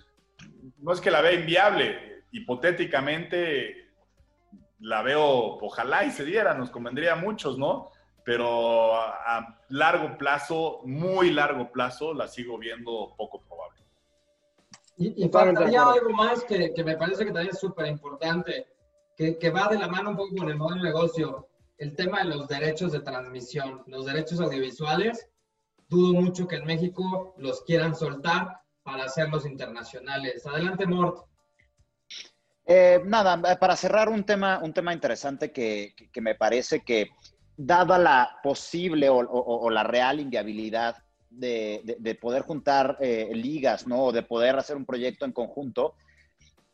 [0.78, 3.89] no es que la vea inviable, hipotéticamente
[4.80, 7.89] la veo, ojalá y se diera, nos convendría a muchos, ¿no?
[8.24, 13.80] Pero a, a largo plazo, muy largo plazo, la sigo viendo poco probable.
[15.02, 18.68] Y, faltaría algo más que, que, me parece que también es súper importante,
[19.18, 21.47] que, que, va de la mano un poco con el modelo de negocio,
[21.78, 25.28] el tema de los derechos de transmisión, los derechos audiovisuales.
[25.89, 30.45] Dudo mucho que en México los quieran soltar para hacerlos internacionales.
[30.45, 31.26] Adelante, Mort.
[32.66, 37.10] Eh, nada, para cerrar un tema, un tema interesante que, que me parece que,
[37.58, 40.95] dada la posible o, o, o la real inviabilidad
[41.32, 44.05] de, poder juntar eh, ligas, ¿no?
[44.05, 45.95] O de poder hacer un proyecto en conjunto.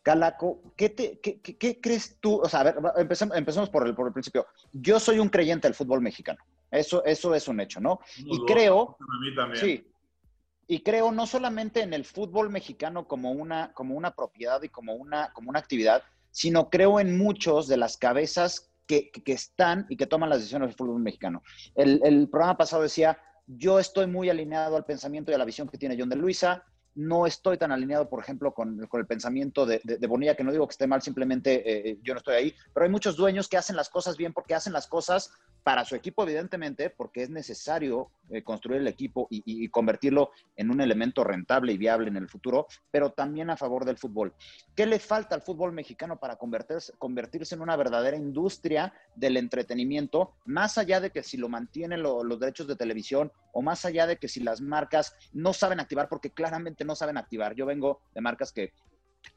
[0.01, 2.39] Calaco, ¿qué, te, qué, crees tú?
[2.41, 4.47] O sea, a ver, empecemos, por, el, por el principio.
[4.71, 6.39] Yo soy un creyente del fútbol mexicano.
[6.71, 7.99] Eso, eso es un hecho, ¿no?
[8.17, 8.97] y creo...
[9.55, 9.85] Sí.
[10.69, 14.95] Y creo no solamente en el fútbol mexicano como una, como una propiedad y como
[14.95, 20.07] una, como una actividad, sino creo en muchos de las cabezas que, están y que
[20.07, 21.41] toman las decisiones del fútbol mexicano.
[21.75, 23.17] El, el programa pasado decía,
[23.47, 26.63] yo estoy muy alineado al pensamiento y a la visión que tiene John de Luisa.
[26.95, 30.71] No estoy tan alineado, por ejemplo, con, el pensamiento de, Bonilla, que no digo que
[30.71, 32.55] esté mal, simplemente eh, yo no estoy ahí.
[32.73, 35.31] Pero hay muchos dueños que hacen las cosas bien porque hacen las cosas
[35.67, 40.79] para su equipo, evidentemente, porque es necesario eh, construir el equipo y, convertirlo en un
[40.79, 44.33] elemento rentable y viable en el futuro, pero también a favor del fútbol.
[44.73, 50.35] ¿Qué le falta al fútbol mexicano para convertirse, convertirse en una verdadera industria del entretenimiento,
[50.45, 54.15] más allá de que si lo mantienen los derechos de televisión o más allá de
[54.15, 57.55] que si las marcas no saben activar, porque claramente no saben activar?
[57.55, 58.71] Yo vengo de marcas que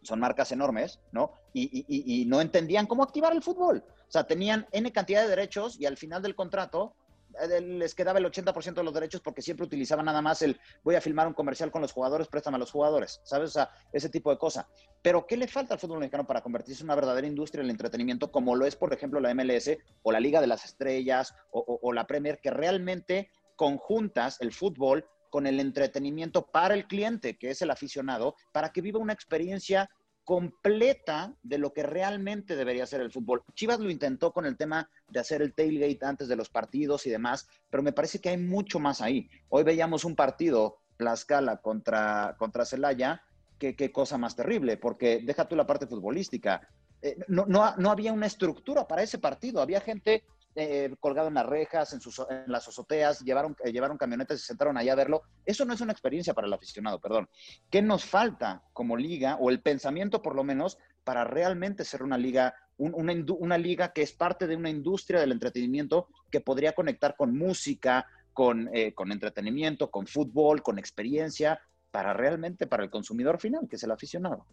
[0.03, 1.33] son marcas enormes, ¿no?
[1.53, 3.85] Y, no entendían cómo activar el fútbol.
[4.11, 6.97] O sea, tenían N cantidad de derechos y al final del contrato
[7.41, 10.97] eh, les quedaba el 80% de los derechos porque siempre utilizaban nada más el voy
[10.97, 13.51] a filmar un comercial con los jugadores, préstame a los jugadores, ¿sabes?
[13.51, 14.69] O sea, ese tipo de cosa.
[15.01, 18.33] Pero ¿qué le falta al fútbol mexicano para convertirse en una verdadera industria del entretenimiento
[18.33, 19.71] como lo es, por ejemplo, la MLS
[20.03, 25.47] o la Liga de las Estrellas o la Premier, que realmente conjuntas el fútbol con
[25.47, 29.89] el entretenimiento para el cliente, que es el aficionado, para que viva una experiencia
[30.31, 33.43] completa de lo que realmente debería ser el fútbol.
[33.53, 37.11] Chivas lo intentó con el tema de hacer el tailgate antes de los partidos y
[37.11, 39.29] demás, pero me parece que hay mucho más ahí.
[39.49, 43.25] Hoy veíamos un partido, Tlaxcala contra, contra Celaya,
[43.59, 46.61] que qué cosa más terrible, porque deja tú la parte futbolística.
[47.03, 50.23] Eh, no, no, no había una estructura para ese partido, había gente
[50.57, 54.41] eh, colgado en las rejas, en, sus, en las azoteas, llevaron, eh, llevaron camionetas y
[54.41, 55.23] se sentaron allá a verlo.
[55.47, 57.29] Eso no es una experiencia para el aficionado, perdón.
[57.71, 62.19] ¿Qué nos falta como liga, o el pensamiento por lo menos, para realmente ser una
[62.19, 67.37] liga, una, liga que es parte de una industria del entretenimiento que podría conectar con
[67.37, 73.69] música, con, eh, con entretenimiento, con fútbol, con experiencia, para realmente para el consumidor final,
[73.69, 74.47] que es el aficionado?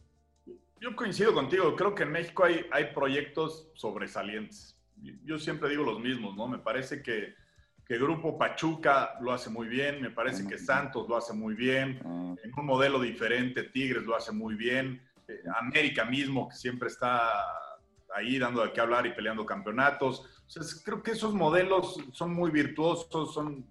[0.80, 4.77] Yo coincido contigo, creo que en México hay, hay proyectos sobresalientes
[5.24, 6.48] yo siempre digo los mismos, ¿no?
[6.48, 7.36] Me parece que,
[7.86, 12.00] que Grupo Pachuca lo hace muy bien, me parece que Santos lo hace muy bien,
[12.44, 17.32] en un modelo diferente, Tigres lo hace muy bien, eh, América mismo, que siempre está
[18.16, 20.44] ahí dando de qué hablar y peleando campeonatos.
[20.48, 23.66] O creo que esos modelos son muy virtuosos, son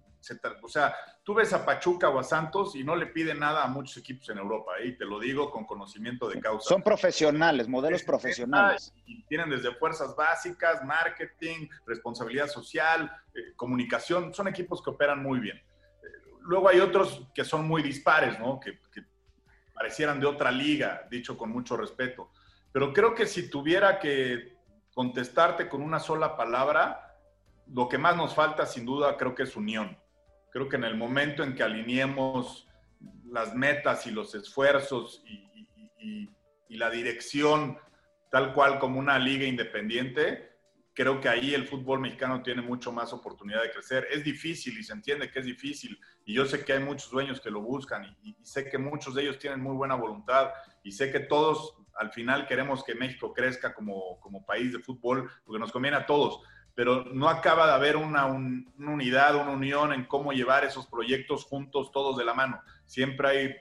[0.61, 3.67] o sea, tú ves a Pachuca o a Santos y no le piden nada a
[3.67, 4.87] muchos equipos en Europa, ¿eh?
[4.87, 6.69] y te lo digo con conocimiento de causa.
[6.69, 8.93] Son profesionales, modelos profesionales.
[9.05, 15.39] Y tienen desde fuerzas básicas, marketing, responsabilidad social, eh, comunicación, son equipos que operan muy
[15.39, 15.57] bien.
[15.57, 16.07] Eh,
[16.41, 18.59] luego hay otros que son muy dispares, ¿no?
[18.59, 19.03] Que, que
[19.73, 22.31] parecieran de otra liga, dicho con mucho respeto.
[22.71, 24.57] Pero creo que si tuviera que
[24.93, 27.15] contestarte con una sola palabra,
[27.67, 29.97] lo que más nos falta sin duda creo que es unión
[30.51, 32.67] Creo que en el momento en que alineemos
[33.31, 35.47] las metas y los esfuerzos y,
[36.69, 37.75] la dirección
[38.29, 40.59] tal cual como una liga independiente,
[40.93, 44.07] creo que ahí el fútbol mexicano tiene mucho más oportunidad de crecer.
[44.11, 47.41] Es difícil y se entiende que es difícil y yo sé que hay muchos dueños
[47.41, 50.51] que lo buscan y, y, sé que muchos de ellos tienen muy buena voluntad
[50.83, 55.31] y sé que todos al final queremos que México crezca como, como país de fútbol
[55.43, 56.41] porque nos conviene a todos
[56.77, 61.91] pero no acaba de haber una, unidad, una unión en cómo llevar esos proyectos juntos,
[61.91, 62.61] todos de la mano.
[62.85, 63.55] Siempre hay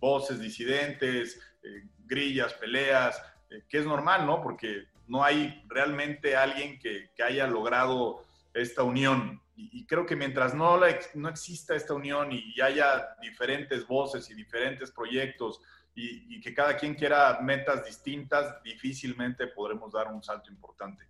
[0.00, 4.42] voces disidentes, eh, grillas, peleas, eh, que es normal, ¿no?
[4.42, 9.40] Porque no hay realmente alguien que, haya logrado esta unión.
[9.54, 10.76] Y, creo que mientras no,
[11.14, 15.60] no exista esta unión y haya diferentes voces y diferentes proyectos
[15.94, 21.06] y, y que cada quien quiera metas distintas, difícilmente podremos dar un salto importante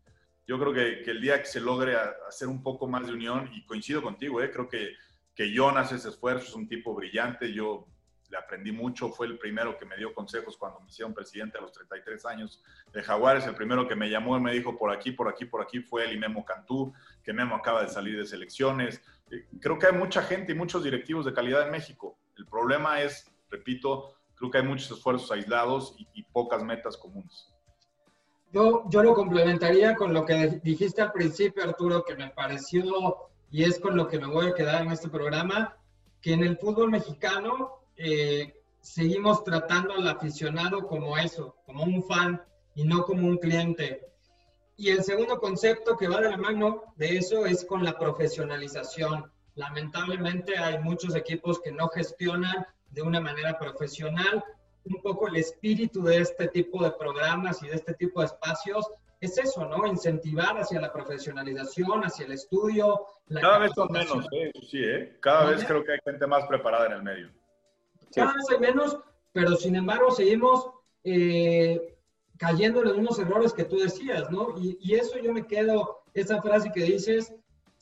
[0.46, 1.96] yo creo que, que, el día que se logre
[2.28, 4.50] hacer un poco más de unión, y coincido contigo, ¿eh?
[4.50, 4.94] creo que,
[5.34, 7.86] que Jonas ese esfuerzo, es un tipo brillante, yo
[8.30, 11.60] le aprendí mucho, fue el primero que me dio consejos cuando me hicieron presidente a
[11.60, 15.12] los 33 años de Jaguares, el primero que me llamó y me dijo por aquí,
[15.12, 16.92] por aquí, por aquí fue el y Memo Cantú,
[17.22, 19.00] que Memo acaba de salir de selecciones.
[19.30, 22.18] Eh, creo que hay mucha gente y muchos directivos de calidad en México.
[22.36, 27.55] El problema es, repito, creo que hay muchos esfuerzos aislados y, y pocas metas comunes.
[28.52, 33.78] Yo, lo complementaría con lo que dijiste al principio, Arturo, que me pareció y es
[33.78, 35.76] con lo que me voy a quedar en este programa,
[36.20, 42.42] que en el fútbol mexicano eh, seguimos tratando al aficionado como eso, como un fan
[42.74, 44.06] y no como un cliente.
[44.76, 49.30] Y el segundo concepto que va de la mano de eso es con la profesionalización.
[49.54, 54.44] Lamentablemente hay muchos equipos que no gestionan de una manera profesional
[54.86, 58.86] un poco el espíritu de este tipo de programas y de este tipo de espacios
[59.20, 59.86] es eso, ¿no?
[59.86, 63.06] Incentivar hacia la profesionalización, hacia el estudio.
[63.28, 64.52] Cada vez son menos, ¿eh?
[64.68, 65.16] sí, ¿eh?
[65.20, 67.30] Cada vez creo que hay gente más preparada en el medio.
[68.14, 68.98] Cada vez hay menos,
[69.32, 70.70] pero sin embargo seguimos
[71.02, 71.96] eh,
[72.36, 74.54] cayendo en unos errores que tú decías, ¿no?
[74.58, 77.34] Y, y eso yo me quedo, esa frase que dices,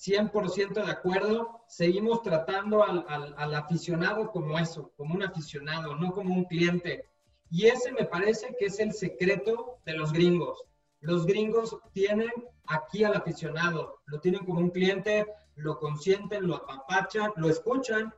[0.05, 6.45] 100% de acuerdo, seguimos tratando al, aficionado como eso, como un aficionado, no como un
[6.45, 7.09] cliente.
[7.51, 10.63] Y ese me parece que es el secreto de los gringos.
[11.01, 12.33] Los gringos tienen
[12.67, 15.27] aquí al aficionado, lo tienen como un cliente,
[15.57, 18.13] lo consienten, lo apapachan, lo escuchan,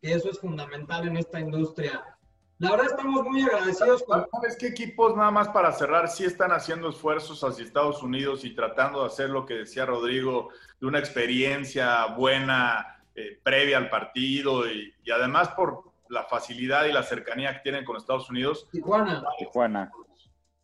[0.00, 2.18] que eso es fundamental en esta industria.
[2.62, 4.24] La verdad estamos muy agradecidos con...
[4.30, 8.54] ¿Sabes qué equipos, nada más para cerrar, sí están haciendo esfuerzos hacia Estados Unidos y
[8.54, 10.50] tratando de hacer lo que decía Rodrigo,
[10.80, 17.02] de una experiencia buena eh, previa al partido y, además por la facilidad y la
[17.02, 18.68] cercanía que tienen con Estados Unidos?
[18.70, 19.24] Tijuana.
[19.40, 19.90] Tijuana.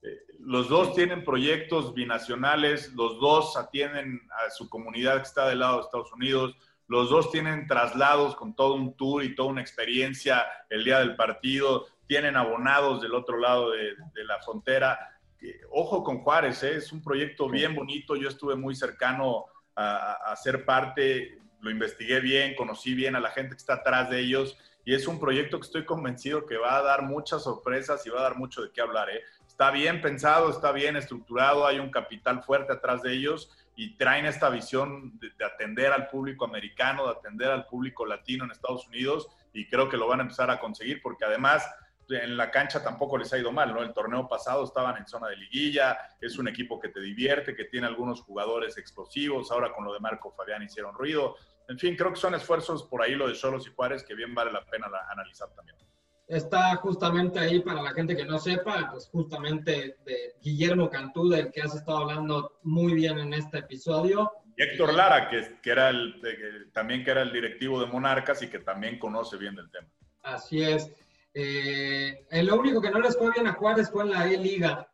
[0.03, 5.59] Eh, los dos tienen proyectos binacionales, los dos atienden a su comunidad que está del
[5.59, 6.57] lado de Estados Unidos,
[6.89, 11.17] los dos tienen traslados con todo un tour y toda una experiencia el día del
[11.17, 14.99] partido, tienen abonados del otro lado de, la frontera.
[15.71, 16.77] Ojo con Juárez, ¿eh?
[16.77, 19.45] es un proyecto bien bonito, yo estuve muy cercano
[19.77, 24.09] a, a ser parte, lo investigué bien, conocí bien a la gente que está atrás
[24.09, 28.07] de ellos y es un proyecto que estoy convencido que va a dar muchas sorpresas
[28.07, 29.11] y va a dar mucho de qué hablar.
[29.11, 29.23] ¿eh?
[29.47, 34.27] Está bien pensado, está bien estructurado, hay un capital fuerte atrás de ellos y traen
[34.27, 39.29] esta visión de, atender al público americano, de atender al público latino en Estados Unidos
[39.53, 41.65] y creo que lo van a empezar a conseguir porque además
[42.09, 43.81] en la cancha tampoco les ha ido mal, ¿no?
[43.81, 47.67] El torneo pasado estaban en zona de liguilla, es un equipo que te divierte, que
[47.67, 51.37] tiene algunos jugadores explosivos, ahora con lo de Marco Fabián hicieron ruido.
[51.69, 54.35] En fin, creo que son esfuerzos por ahí lo de Solos y Juárez que bien
[54.35, 55.77] vale la pena analizar también
[56.29, 61.51] está justamente ahí para la gente que no sepa, pues justamente de Guillermo Cantú, del
[61.51, 64.31] que has estado hablando muy bien en este episodio.
[64.57, 68.49] Y Héctor Lara, que, que era el, también que era el directivo de Monarcas y
[68.49, 69.89] que también conoce bien del tema.
[70.23, 70.93] Así es.
[71.33, 74.91] Eh, lo único que no les fue bien a Juárez fue en la E-Liga,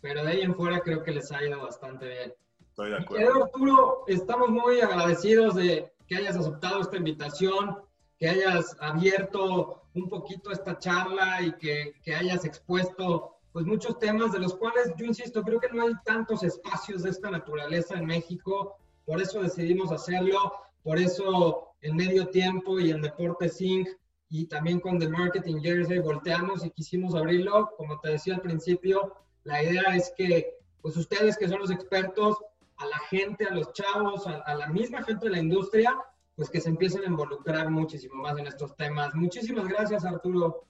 [0.00, 2.34] pero de ahí en fuera creo que les ha ido bastante bien.
[2.60, 3.44] Estoy de acuerdo.
[3.44, 7.76] Arturo, estamos muy agradecidos de que hayas aceptado esta invitación,
[8.18, 14.32] que hayas abierto un poquito esta charla y que, que, hayas expuesto pues muchos temas
[14.32, 18.06] de los cuales yo insisto, creo que no hay tantos espacios de esta naturaleza en
[18.06, 23.88] México, por eso decidimos hacerlo, por eso en medio tiempo y en Deportes Inc.
[24.28, 29.14] y también con The Marketing Jersey volteamos y quisimos abrirlo, como te decía al principio,
[29.44, 32.36] la idea es que pues ustedes que son los expertos,
[32.76, 35.96] a la gente, a los chavos, a la misma gente de la industria,
[36.38, 39.12] pues que se empiecen a involucrar muchísimo más en estos temas.
[39.12, 40.68] Muchísimas gracias, Arturo.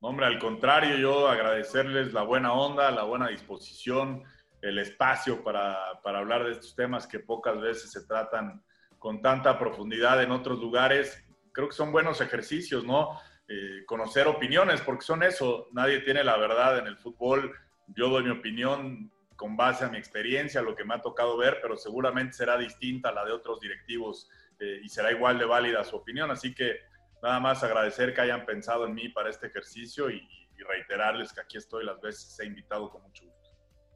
[0.00, 4.22] Hombre, al contrario, yo agradecerles la buena onda, la buena disposición,
[4.60, 8.62] el espacio para, para hablar de estos temas que pocas veces se tratan
[8.98, 11.24] con tanta profundidad en otros lugares.
[11.52, 13.18] Creo que son buenos ejercicios, ¿no?
[13.48, 17.54] Eh, conocer opiniones, porque son eso, nadie tiene la verdad en el fútbol.
[17.96, 21.60] Yo doy mi opinión con base a mi experiencia, lo que me ha tocado ver,
[21.62, 24.28] pero seguramente será distinta a la de otros directivos
[24.60, 26.30] eh, y será igual de válida su opinión.
[26.30, 26.76] Así que
[27.22, 30.26] nada más agradecer que hayan pensado en mí para este ejercicio y,
[30.68, 33.48] reiterarles que aquí estoy las veces he invitado con mucho gusto.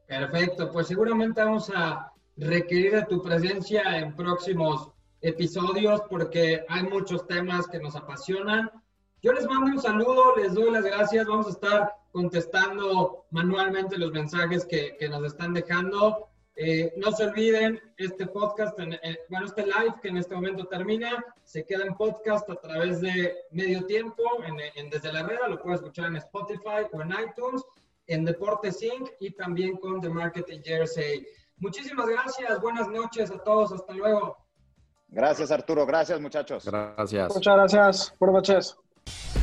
[0.07, 4.89] Perfecto, pues seguramente vamos a requerir de tu presencia en próximos
[5.19, 8.71] episodios porque hay muchos temas que nos apasionan.
[9.21, 14.13] Yo les mando un saludo, les doy las gracias, vamos a estar contestando manualmente los
[14.13, 16.29] mensajes que, que nos están dejando.
[16.55, 21.65] Eh, no se olviden, este podcast, bueno, este live que en este momento termina, se
[21.65, 24.23] queda en podcast a través de medio tiempo,
[24.75, 27.63] en, Desde la Red, lo puedes escuchar en Spotify o en iTunes,
[28.05, 29.09] en Deportes Inc.
[29.19, 31.25] y también con The Marketing Jersey.
[31.57, 34.37] Muchísimas gracias, buenas noches a todos, hasta luego.
[35.07, 36.65] Gracias Arturo, gracias muchachos.
[36.65, 37.33] Gracias.
[37.33, 39.42] Muchas gracias, buenas noches.